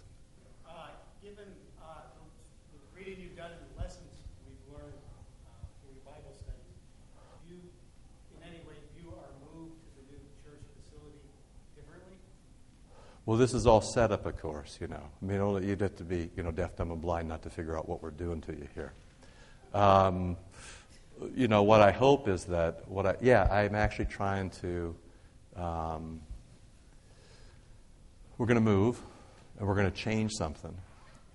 Uh, 0.68 0.88
given 1.22 1.46
you've 3.16 3.36
done 3.36 3.50
the 3.50 3.80
lessons 3.80 4.12
we've 4.44 4.76
learned 4.76 4.92
uh, 4.92 5.64
your 5.86 5.96
Bible 6.04 6.36
do 7.48 7.54
you 7.54 7.60
in 8.36 8.42
any 8.42 8.58
way 8.68 8.74
view 8.96 9.08
our 9.16 9.32
move 9.40 9.70
to 9.72 9.88
the 9.96 10.04
new 10.12 10.20
church 10.44 10.60
facility 10.76 11.24
differently? 11.74 12.16
Well, 13.24 13.38
this 13.38 13.54
is 13.54 13.66
all 13.66 13.80
set 13.80 14.12
up, 14.12 14.26
of 14.26 14.36
course, 14.40 14.78
you 14.80 14.88
know. 14.88 15.00
I 15.00 15.24
mean, 15.24 15.40
only, 15.40 15.66
you'd 15.66 15.80
have 15.80 15.96
to 15.96 16.04
be, 16.04 16.30
you 16.36 16.42
know, 16.42 16.50
deaf, 16.50 16.76
dumb, 16.76 16.90
and 16.90 17.00
blind 17.00 17.28
not 17.28 17.42
to 17.44 17.50
figure 17.50 17.78
out 17.78 17.88
what 17.88 18.02
we're 18.02 18.10
doing 18.10 18.42
to 18.42 18.52
you 18.52 18.68
here. 18.74 18.92
Um, 19.72 20.36
you 21.34 21.48
know, 21.48 21.62
what 21.62 21.80
I 21.80 21.90
hope 21.90 22.28
is 22.28 22.44
that, 22.44 22.88
what 22.88 23.06
I, 23.06 23.16
yeah, 23.20 23.44
I'm 23.50 23.74
actually 23.74 24.06
trying 24.06 24.50
to, 24.62 24.94
um, 25.56 26.20
we're 28.36 28.46
going 28.46 28.56
to 28.56 28.60
move, 28.60 29.00
and 29.58 29.66
we're 29.66 29.74
going 29.74 29.90
to 29.90 29.96
change 29.96 30.32
something. 30.32 30.76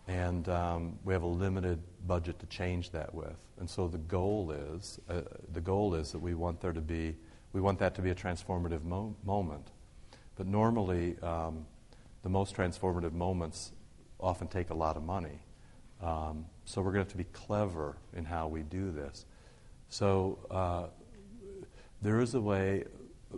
And 0.07 0.49
um, 0.49 0.99
we 1.03 1.13
have 1.13 1.23
a 1.23 1.27
limited 1.27 1.81
budget 2.05 2.39
to 2.39 2.45
change 2.47 2.91
that 2.91 3.13
with. 3.13 3.37
And 3.59 3.69
so 3.69 3.87
the 3.87 3.97
goal 3.97 4.51
is, 4.51 4.99
uh, 5.09 5.21
the 5.53 5.61
goal 5.61 5.95
is 5.95 6.11
that 6.11 6.19
we 6.19 6.33
want 6.33 6.59
there 6.59 6.73
to 6.73 6.81
be, 6.81 7.15
we 7.53 7.61
want 7.61 7.79
that 7.79 7.95
to 7.95 8.01
be 8.01 8.09
a 8.09 8.15
transformative 8.15 8.83
mo- 8.83 9.15
moment. 9.23 9.71
But 10.35 10.47
normally, 10.47 11.17
um, 11.21 11.65
the 12.23 12.29
most 12.29 12.55
transformative 12.55 13.13
moments 13.13 13.71
often 14.19 14.47
take 14.47 14.69
a 14.69 14.73
lot 14.73 14.97
of 14.97 15.03
money. 15.03 15.39
Um, 16.01 16.45
so 16.65 16.81
we're 16.81 16.91
going 16.91 17.05
to 17.05 17.09
have 17.09 17.11
to 17.11 17.17
be 17.17 17.25
clever 17.25 17.97
in 18.15 18.25
how 18.25 18.47
we 18.47 18.61
do 18.61 18.91
this. 18.91 19.25
So 19.89 20.39
uh, 20.49 20.87
there 22.01 22.19
is 22.19 22.33
a 22.33 22.41
way. 22.41 22.85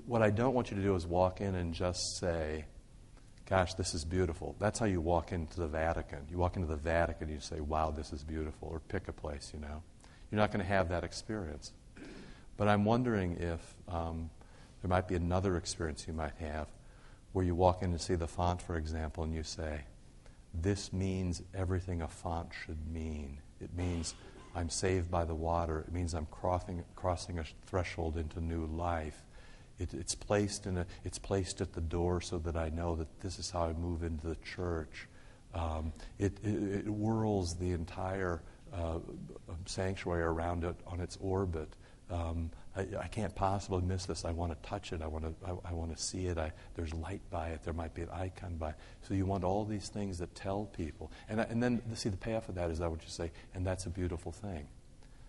What 0.06 0.21
I 0.21 0.30
don't 0.30 0.54
want 0.54 0.71
you 0.71 0.78
to 0.78 0.84
do 0.84 0.95
is 0.95 1.06
walk 1.06 1.41
in 1.41 1.56
and 1.56 1.73
just 1.73 1.99
say, 2.19 2.65
Gosh, 3.47 3.75
this 3.75 3.93
is 3.93 4.03
beautiful. 4.03 4.55
That's 4.60 4.79
how 4.79 4.88
you 4.88 5.01
walk 5.01 5.31
into 5.31 5.60
the 5.60 5.67
Vatican. 5.67 6.19
You 6.31 6.38
walk 6.38 6.55
into 6.55 6.67
the 6.67 6.75
Vatican 6.75 7.27
and 7.27 7.36
you 7.36 7.41
say, 7.41 7.60
Wow, 7.60 7.91
this 7.91 8.12
is 8.12 8.23
beautiful, 8.23 8.69
or 8.69 8.79
pick 8.79 9.08
a 9.08 9.13
place, 9.13 9.51
you 9.53 9.60
know. 9.60 9.84
You're 10.31 10.41
not 10.41 10.51
going 10.51 10.65
to 10.65 10.67
have 10.67 10.89
that 10.89 11.03
experience. 11.03 11.71
But 12.58 12.67
I'm 12.67 12.86
wondering 12.86 13.38
if 13.38 13.75
um, 13.88 14.29
there 14.81 14.89
might 14.89 15.08
be 15.08 15.15
another 15.15 15.58
experience 15.58 16.05
you 16.08 16.13
might 16.13 16.36
have 16.39 16.67
where 17.34 17.45
you 17.45 17.53
walk 17.53 17.84
in 17.84 17.91
and 17.91 17.99
see 17.99 18.15
the 18.15 18.27
font, 18.27 18.62
for 18.62 18.77
example, 18.77 19.23
and 19.23 19.34
you 19.34 19.43
say, 19.43 19.81
This 20.53 20.91
means 20.91 21.43
everything 21.53 22.01
a 22.01 22.08
font 22.08 22.49
should 22.65 22.88
mean. 22.91 23.39
It 23.62 23.75
means 23.77 24.15
I'm 24.55 24.69
saved 24.69 25.12
by 25.12 25.25
the 25.25 25.36
water. 25.36 25.84
It 25.88 25.93
means 25.93 26.13
I'm 26.13 26.27
crossing, 26.27 26.84
crossing 26.95 27.38
a 27.39 27.43
threshold 27.65 28.17
into 28.17 28.39
new 28.39 28.65
life. 28.65 29.24
It, 29.77 29.93
it's, 29.93 30.15
placed 30.15 30.67
in 30.67 30.77
a, 30.77 30.85
it's 31.03 31.19
placed 31.19 31.61
at 31.61 31.73
the 31.73 31.81
door 31.81 32.21
so 32.21 32.38
that 32.39 32.55
I 32.55 32.69
know 32.69 32.95
that 32.95 33.19
this 33.19 33.39
is 33.39 33.51
how 33.51 33.63
I 33.63 33.73
move 33.73 34.03
into 34.03 34.27
the 34.27 34.38
church. 34.38 35.07
Um, 35.53 35.93
it, 36.17 36.38
it, 36.43 36.85
it, 36.85 36.85
whirls 36.85 37.55
the 37.55 37.71
entire 37.71 38.41
uh, 38.73 38.99
sanctuary 39.65 40.23
around 40.23 40.63
it 40.63 40.75
on 40.88 40.99
its 40.99 41.17
orbit. 41.21 41.69
Um, 42.09 42.51
I, 42.75 42.81
I, 43.01 43.07
can't 43.07 43.33
possibly 43.33 43.81
miss 43.81 44.05
this. 44.05 44.25
I 44.25 44.31
want 44.31 44.51
to 44.51 44.69
touch 44.69 44.93
it. 44.93 45.01
I 45.01 45.07
want 45.07 45.25
to. 45.25 45.33
I, 45.45 45.69
I 45.69 45.73
want 45.73 45.95
to 45.95 46.01
see 46.01 46.27
it. 46.27 46.38
I, 46.38 46.51
there's 46.75 46.93
light 46.93 47.21
by 47.31 47.49
it. 47.49 47.63
There 47.63 47.73
might 47.73 47.95
be 47.95 48.03
an 48.03 48.09
icon 48.09 48.57
by. 48.57 48.69
It. 48.69 48.75
So 49.01 49.13
you 49.13 49.25
want 49.25 49.43
all 49.43 49.65
these 49.65 49.88
things 49.88 50.19
that 50.19 50.35
tell 50.35 50.65
people, 50.65 51.11
and 51.29 51.39
and 51.39 51.63
then 51.63 51.81
see 51.95 52.09
the 52.09 52.17
payoff 52.17 52.47
of 52.47 52.55
that 52.55 52.69
is 52.69 52.79
that 52.79 52.91
what 52.91 53.01
you 53.01 53.09
say, 53.09 53.31
and 53.55 53.65
that's 53.65 53.88
a 53.88 53.89
beautiful 53.89 54.31
thing. 54.31 54.67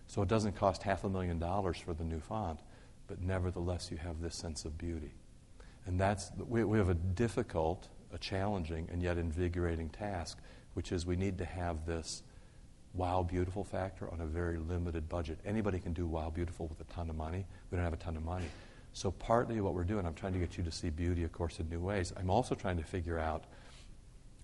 So 0.07 0.21
it 0.21 0.27
doesn't 0.27 0.55
cost 0.55 0.83
half 0.83 1.03
a 1.03 1.09
million 1.09 1.39
dollars 1.39 1.77
for 1.77 1.93
the 1.93 2.03
new 2.03 2.19
font, 2.19 2.59
but 3.07 3.21
nevertheless 3.21 3.89
you 3.91 3.97
have 3.97 4.21
this 4.21 4.35
sense 4.35 4.65
of 4.65 4.77
beauty, 4.77 5.13
and 5.85 5.99
that's 5.99 6.31
we, 6.47 6.63
we 6.63 6.77
have 6.77 6.89
a 6.89 6.93
difficult, 6.95 7.87
a 8.13 8.17
challenging, 8.17 8.87
and 8.91 9.01
yet 9.01 9.17
invigorating 9.17 9.89
task, 9.89 10.37
which 10.73 10.91
is 10.91 11.05
we 11.05 11.15
need 11.15 11.37
to 11.37 11.45
have 11.45 11.85
this 11.85 12.23
wow 12.93 13.23
beautiful 13.23 13.63
factor 13.63 14.11
on 14.11 14.21
a 14.21 14.25
very 14.25 14.57
limited 14.57 15.07
budget. 15.07 15.39
Anybody 15.45 15.79
can 15.79 15.93
do 15.93 16.07
wow 16.07 16.29
beautiful 16.29 16.67
with 16.67 16.79
a 16.81 16.93
ton 16.93 17.09
of 17.09 17.15
money. 17.15 17.45
We 17.71 17.75
don't 17.75 17.83
have 17.83 17.93
a 17.93 17.97
ton 17.97 18.17
of 18.17 18.23
money. 18.23 18.47
So 18.93 19.11
partly 19.11 19.61
what 19.61 19.75
we're 19.75 19.83
doing, 19.83 20.05
I'm 20.05 20.15
trying 20.15 20.33
to 20.33 20.39
get 20.39 20.57
you 20.57 20.63
to 20.63 20.71
see 20.71 20.89
beauty, 20.89 21.23
of 21.23 21.31
course, 21.31 21.59
in 21.59 21.69
new 21.69 21.79
ways. 21.79 22.11
I'm 22.17 22.31
also 22.31 22.55
trying 22.55 22.77
to 22.77 22.83
figure 22.83 23.19
out 23.19 23.43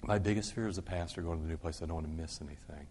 my 0.03 0.19
biggest 0.19 0.53
fear 0.53 0.67
as 0.67 0.77
a 0.77 0.81
pastor 0.81 1.21
going 1.21 1.39
to 1.39 1.43
the 1.43 1.49
new 1.49 1.57
place, 1.57 1.81
I 1.81 1.85
don't 1.85 1.95
want 1.95 2.07
to 2.07 2.21
miss 2.21 2.39
anything. 2.41 2.85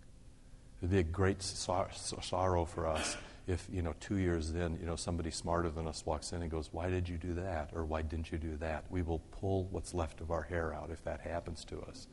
It'd 0.80 0.90
be 0.90 0.98
a 0.98 1.04
great 1.04 1.42
sor- 1.42 1.90
sorrow 1.92 2.64
for 2.64 2.86
us 2.86 3.16
if, 3.46 3.66
you 3.72 3.82
know, 3.82 3.94
two 4.00 4.18
years 4.18 4.52
then 4.52 4.78
you 4.80 4.86
know, 4.86 4.96
somebody 4.96 5.30
smarter 5.30 5.68
than 5.68 5.86
us 5.86 6.06
walks 6.06 6.32
in 6.32 6.42
and 6.42 6.50
goes, 6.50 6.68
why 6.72 6.88
did 6.88 7.08
you 7.08 7.18
do 7.18 7.34
that? 7.34 7.70
Or 7.74 7.84
why 7.84 8.02
didn't 8.02 8.30
you 8.30 8.38
do 8.38 8.56
that? 8.58 8.84
We 8.90 9.02
will 9.02 9.20
pull 9.40 9.64
what's 9.70 9.94
left 9.94 10.20
of 10.20 10.30
our 10.30 10.42
hair 10.42 10.72
out 10.72 10.90
if 10.90 11.02
that 11.04 11.20
happens 11.20 11.64
to 11.66 11.80
us. 11.82 12.06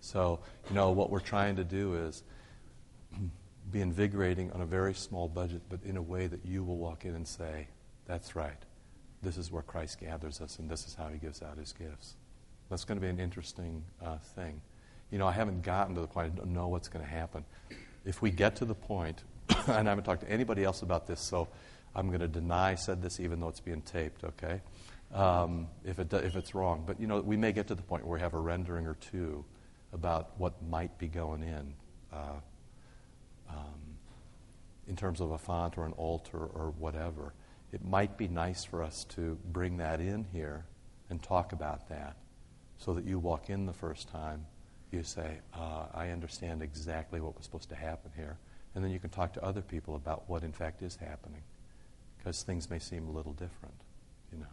So, 0.00 0.40
you 0.68 0.74
know, 0.74 0.90
what 0.90 1.10
we're 1.10 1.20
trying 1.20 1.56
to 1.56 1.64
do 1.64 1.94
is 1.94 2.22
be 3.72 3.80
invigorating 3.80 4.52
on 4.52 4.60
a 4.60 4.66
very 4.66 4.94
small 4.94 5.28
budget, 5.28 5.62
but 5.68 5.80
in 5.84 5.96
a 5.96 6.02
way 6.02 6.26
that 6.26 6.44
you 6.44 6.62
will 6.62 6.78
walk 6.78 7.04
in 7.04 7.14
and 7.14 7.26
say, 7.26 7.68
That's 8.06 8.36
right. 8.36 8.62
This 9.22 9.36
is 9.36 9.50
where 9.50 9.62
Christ 9.62 9.98
gathers 9.98 10.40
us, 10.40 10.60
and 10.60 10.70
this 10.70 10.86
is 10.86 10.94
how 10.94 11.08
he 11.08 11.18
gives 11.18 11.42
out 11.42 11.58
his 11.58 11.72
gifts. 11.72 12.14
That's 12.70 12.84
going 12.84 13.00
to 13.00 13.02
be 13.02 13.10
an 13.10 13.18
interesting 13.18 13.82
uh, 14.04 14.18
thing. 14.18 14.60
You 15.10 15.18
know, 15.18 15.26
I 15.26 15.32
haven't 15.32 15.62
gotten 15.62 15.94
to 15.96 16.00
the 16.00 16.06
point, 16.06 16.32
I 16.34 16.36
don't 16.36 16.52
know 16.52 16.68
what's 16.68 16.88
going 16.88 17.04
to 17.04 17.10
happen. 17.10 17.44
If 18.04 18.22
we 18.22 18.30
get 18.30 18.54
to 18.56 18.64
the 18.64 18.74
point, 18.74 19.24
and 19.66 19.88
I 19.88 19.90
haven't 19.90 20.04
talked 20.04 20.22
to 20.22 20.30
anybody 20.30 20.64
else 20.64 20.82
about 20.82 21.06
this, 21.06 21.20
so 21.20 21.48
I'm 21.94 22.08
going 22.08 22.20
to 22.20 22.28
deny 22.28 22.72
I 22.72 22.74
said 22.74 23.02
this 23.02 23.20
even 23.20 23.40
though 23.40 23.48
it's 23.48 23.60
being 23.60 23.82
taped, 23.82 24.24
okay? 24.24 24.60
Um, 25.12 25.68
if, 25.84 25.98
it, 25.98 26.12
if 26.12 26.36
it's 26.36 26.54
wrong. 26.54 26.84
But, 26.86 27.00
you 27.00 27.06
know, 27.06 27.20
we 27.20 27.36
may 27.36 27.52
get 27.52 27.68
to 27.68 27.74
the 27.74 27.82
point 27.82 28.06
where 28.06 28.18
we 28.18 28.20
have 28.20 28.34
a 28.34 28.38
rendering 28.38 28.86
or 28.86 28.94
two 28.94 29.44
about 29.92 30.38
what 30.38 30.62
might 30.68 30.98
be 30.98 31.08
going 31.08 31.42
in. 31.42 31.74
Uh, 32.12 32.40
um, 33.50 33.88
in 34.88 34.96
terms 34.96 35.20
of 35.20 35.30
a 35.30 35.38
font 35.38 35.76
or 35.76 35.84
an 35.84 35.92
altar 35.92 36.38
or 36.38 36.72
whatever. 36.78 37.34
It 37.72 37.84
might 37.84 38.16
be 38.16 38.28
nice 38.28 38.64
for 38.64 38.82
us 38.82 39.04
to 39.10 39.38
bring 39.52 39.76
that 39.76 40.00
in 40.00 40.24
here 40.32 40.64
and 41.10 41.22
talk 41.22 41.52
about 41.52 41.88
that 41.90 42.16
so 42.78 42.94
that 42.94 43.04
you 43.04 43.18
walk 43.18 43.50
in 43.50 43.66
the 43.66 43.72
first 43.72 44.08
time, 44.08 44.46
you 44.90 45.02
say, 45.02 45.40
uh, 45.54 45.86
I 45.92 46.08
understand 46.10 46.62
exactly 46.62 47.20
what 47.20 47.36
was 47.36 47.44
supposed 47.44 47.68
to 47.68 47.74
happen 47.74 48.10
here. 48.16 48.38
And 48.74 48.84
then 48.84 48.90
you 48.90 48.98
can 48.98 49.10
talk 49.10 49.32
to 49.34 49.44
other 49.44 49.62
people 49.62 49.96
about 49.96 50.28
what, 50.28 50.42
in 50.44 50.52
fact, 50.52 50.82
is 50.82 50.96
happening. 50.96 51.42
Because 52.16 52.42
things 52.42 52.68
may 52.70 52.78
seem 52.78 53.08
a 53.08 53.10
little 53.10 53.32
different, 53.32 53.74
you 54.32 54.38
know. 54.38 54.46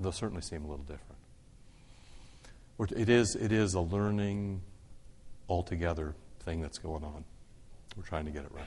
They'll 0.00 0.12
certainly 0.12 0.42
seem 0.42 0.64
a 0.64 0.68
little 0.68 0.84
different. 0.84 1.18
It 2.96 3.08
is, 3.08 3.34
it 3.34 3.50
is 3.50 3.74
a 3.74 3.80
learning 3.80 4.62
altogether 5.48 6.14
thing 6.40 6.60
that's 6.60 6.78
going 6.78 7.02
on. 7.02 7.24
We're 7.96 8.04
trying 8.04 8.26
to 8.26 8.30
get 8.30 8.44
it 8.44 8.52
right. 8.52 8.64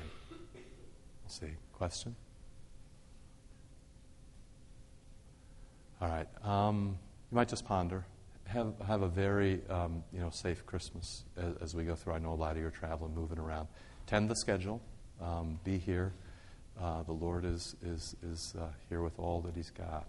Let's 1.24 1.39
see. 1.39 1.53
Question? 1.74 2.15
All 6.01 6.09
right. 6.09 6.28
Um, 6.43 6.97
you 7.32 7.36
might 7.36 7.47
just 7.47 7.65
ponder. 7.65 8.05
Have, 8.45 8.74
have 8.86 9.01
a 9.03 9.07
very 9.07 9.61
um, 9.69 10.03
you 10.11 10.19
know, 10.19 10.30
safe 10.30 10.65
Christmas 10.65 11.24
as, 11.38 11.55
as, 11.61 11.76
we 11.76 11.86
go 11.86 11.95
through. 11.95 12.13
I 12.13 12.19
know 12.19 12.34
a 12.34 12.36
lot 12.36 12.51
of 12.51 12.57
you 12.57 12.67
are 12.67 12.72
traveling, 12.72 13.15
moving 13.15 13.39
around. 13.39 13.69
Tend 14.08 14.30
the 14.30 14.36
schedule. 14.36 14.82
Um, 15.22 15.60
be 15.64 15.78
here. 15.78 16.14
Uh, 16.80 17.04
the 17.04 17.12
Lord 17.12 17.45
is, 17.45 17.76
is, 17.84 18.16
is 18.24 18.56
uh, 18.60 18.68
here 18.89 19.02
with 19.02 19.18
all 19.20 19.41
that 19.41 19.56
He's 19.56 19.70
got. 19.70 20.08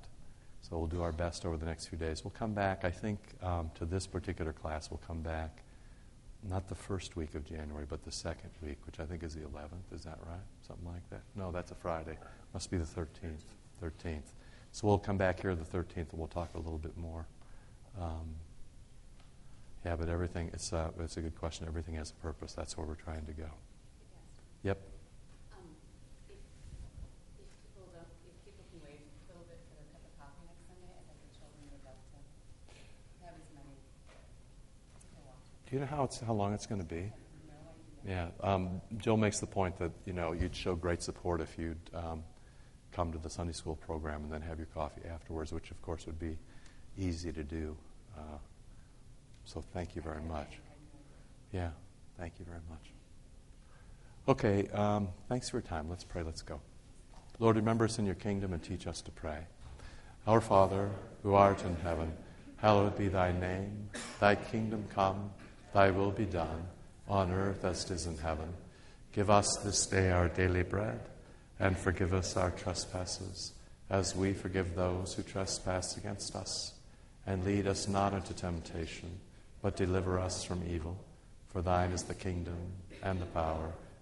So 0.63 0.79
we'll 0.79 0.87
do 0.87 1.03
our 1.03 1.13
best 1.13 1.45
over 1.45 1.57
the 1.57 1.67
next 1.67 1.87
few 1.87 1.99
days. 1.99 2.25
We'll 2.25 2.31
come 2.31 2.55
back, 2.55 2.85
I 2.85 2.91
think, 2.91 3.19
um, 3.43 3.71
to 3.75 3.85
this 3.85 4.07
particular 4.07 4.53
class, 4.53 4.91
we'll 4.91 5.03
come 5.07 5.21
back 5.21 5.63
not 6.49 6.69
the 6.69 6.75
first 6.75 7.17
week 7.17 7.35
of 7.35 7.45
January, 7.45 7.87
but 7.89 8.05
the 8.05 8.11
second 8.11 8.51
week, 8.63 8.79
which 8.87 8.99
I 8.99 9.05
think 9.05 9.23
is 9.23 9.35
the 9.35 9.43
11th. 9.43 9.95
Is 9.95 10.03
that 10.03 10.19
right? 10.27 10.41
Something 10.67 10.87
like 10.87 11.09
that? 11.11 11.23
No, 11.37 11.53
that's 11.53 11.71
a 11.71 11.75
Friday. 11.75 12.19
Must 12.53 12.71
be 12.71 12.79
the 12.79 12.85
13th. 12.85 13.45
13th. 13.83 14.33
So 14.73 14.87
we'll 14.87 14.99
come 14.99 15.17
back 15.17 15.41
here 15.41 15.55
the 15.55 15.65
13th 15.65 16.11
and 16.11 16.19
we'll 16.19 16.29
talk 16.29 16.55
a 16.55 16.59
little 16.59 16.79
bit 16.79 16.97
more. 16.97 17.27
Um, 18.01 18.35
yeah, 19.85 19.97
but 19.97 20.09
everything, 20.09 20.51
it's, 20.53 20.73
uh, 20.73 20.91
it's 21.01 21.17
a 21.17 21.21
good 21.21 21.39
question. 21.39 21.67
Everything 21.67 21.95
has 21.95 22.11
a 22.11 22.15
purpose. 22.15 22.53
That's 22.53 22.77
where 22.77 22.87
we're 22.87 22.95
trying 22.95 23.27
to 23.27 23.33
go. 23.33 23.51
Yep. 24.63 24.79
Um, 25.53 25.75
if, 26.31 26.39
if 27.39 27.49
people 27.67 27.91
don't, 27.91 28.07
if 28.27 28.37
people 28.47 28.65
can 28.71 28.79
wait 28.87 29.03
a 29.03 29.35
little 29.35 29.47
bit 29.51 29.59
for 29.67 29.75
their 29.75 29.91
cup 29.91 30.07
of 30.07 30.13
coffee 30.23 30.47
next 30.47 30.63
Sunday, 30.71 30.91
I 30.95 31.03
think 31.03 31.19
the 31.19 31.33
children 31.35 31.63
would 31.75 31.83
love 31.83 31.99
to 31.99 32.19
have 33.27 33.35
as 33.35 33.49
many. 33.59 33.75
Do 35.67 35.71
you 35.75 35.81
know 35.81 35.91
how, 35.91 36.05
it's, 36.05 36.21
how 36.21 36.35
long 36.35 36.55
it's 36.55 36.67
going 36.67 36.81
to 36.81 36.87
be? 36.87 37.13
Yeah. 38.07 38.29
Um, 38.43 38.81
Jill 38.99 39.17
makes 39.17 39.39
the 39.39 39.47
point 39.47 39.79
that, 39.79 39.93
you 40.05 40.13
know, 40.13 40.33
you'd 40.33 40.55
show 40.55 40.75
great 40.75 41.03
support 41.03 41.41
if 41.41 41.57
you'd 41.57 41.79
um, 41.95 42.25
come 42.93 43.13
to 43.13 43.19
the 43.19 43.31
Sunday 43.31 43.53
school 43.53 43.77
program 43.77 44.25
and 44.25 44.33
then 44.33 44.43
have 44.43 44.59
your 44.59 44.67
coffee 44.75 45.03
afterwards, 45.09 45.53
which, 45.53 45.71
of 45.71 45.81
course, 45.83 46.07
would 46.07 46.19
be 46.19 46.37
easy 46.99 47.33
to 47.33 47.45
do. 47.45 47.77
Uh, 48.17 48.39
so 49.45 49.63
thank 49.73 49.97
you 49.97 50.03
very 50.03 50.23
much. 50.23 50.59
Yeah, 51.53 51.71
thank 52.19 52.39
you 52.39 52.45
very 52.45 52.61
much. 52.69 52.93
Okay, 54.29 54.69
um, 54.69 55.09
thanks 55.29 55.51
for 55.51 55.57
your 55.57 55.63
time. 55.63 55.91
Let's 55.91 56.05
pray. 56.05 56.23
Let's 56.23 56.43
go. 56.43 56.61
Lord, 57.41 57.57
remember 57.57 57.87
us 57.87 57.99
in 57.99 58.07
your 58.07 58.15
kingdom 58.15 58.53
and 58.53 58.63
teach 58.63 58.87
us 58.87 59.01
to 59.03 59.11
pray. 59.11 59.39
Our 60.29 60.41
Father, 60.41 60.91
who 61.25 61.35
art 61.35 61.65
in 61.65 61.75
heaven, 61.77 62.13
hallowed 62.59 62.97
be 62.97 63.09
thy 63.09 63.33
name. 63.33 63.89
Thy 64.21 64.37
kingdom 64.37 64.85
come, 64.95 65.33
thy 65.75 65.91
will 65.91 66.13
be 66.13 66.25
done, 66.25 66.69
on 67.09 67.33
earth 67.33 67.65
as 67.65 67.85
it 67.85 67.91
is 67.91 68.07
in 68.07 68.17
heaven. 68.17 68.55
Give 69.13 69.29
us 69.29 69.57
this 69.65 69.87
day 69.87 70.13
our 70.13 70.29
daily 70.29 70.63
bread, 70.63 71.01
and 71.59 71.77
forgive 71.77 72.15
us 72.15 72.37
our 72.37 72.53
trespasses, 72.53 73.55
as 73.91 74.15
we 74.15 74.35
forgive 74.35 74.77
those 74.77 75.15
who 75.15 75.25
trespass 75.25 75.97
against 75.97 76.37
us. 76.37 76.75
And 77.27 77.45
lead 77.45 77.67
us 77.67 77.89
not 77.89 78.15
into 78.15 78.35
temptation, 78.35 79.19
but 79.63 79.75
deliver 79.75 80.21
us 80.21 80.45
from 80.45 80.63
evil. 80.69 80.97
For 81.49 81.61
thine 81.61 81.91
is 81.91 82.05
the 82.05 82.15
kingdom, 82.15 82.57
and 83.03 83.21
the 83.21 83.27
power, 83.27 83.73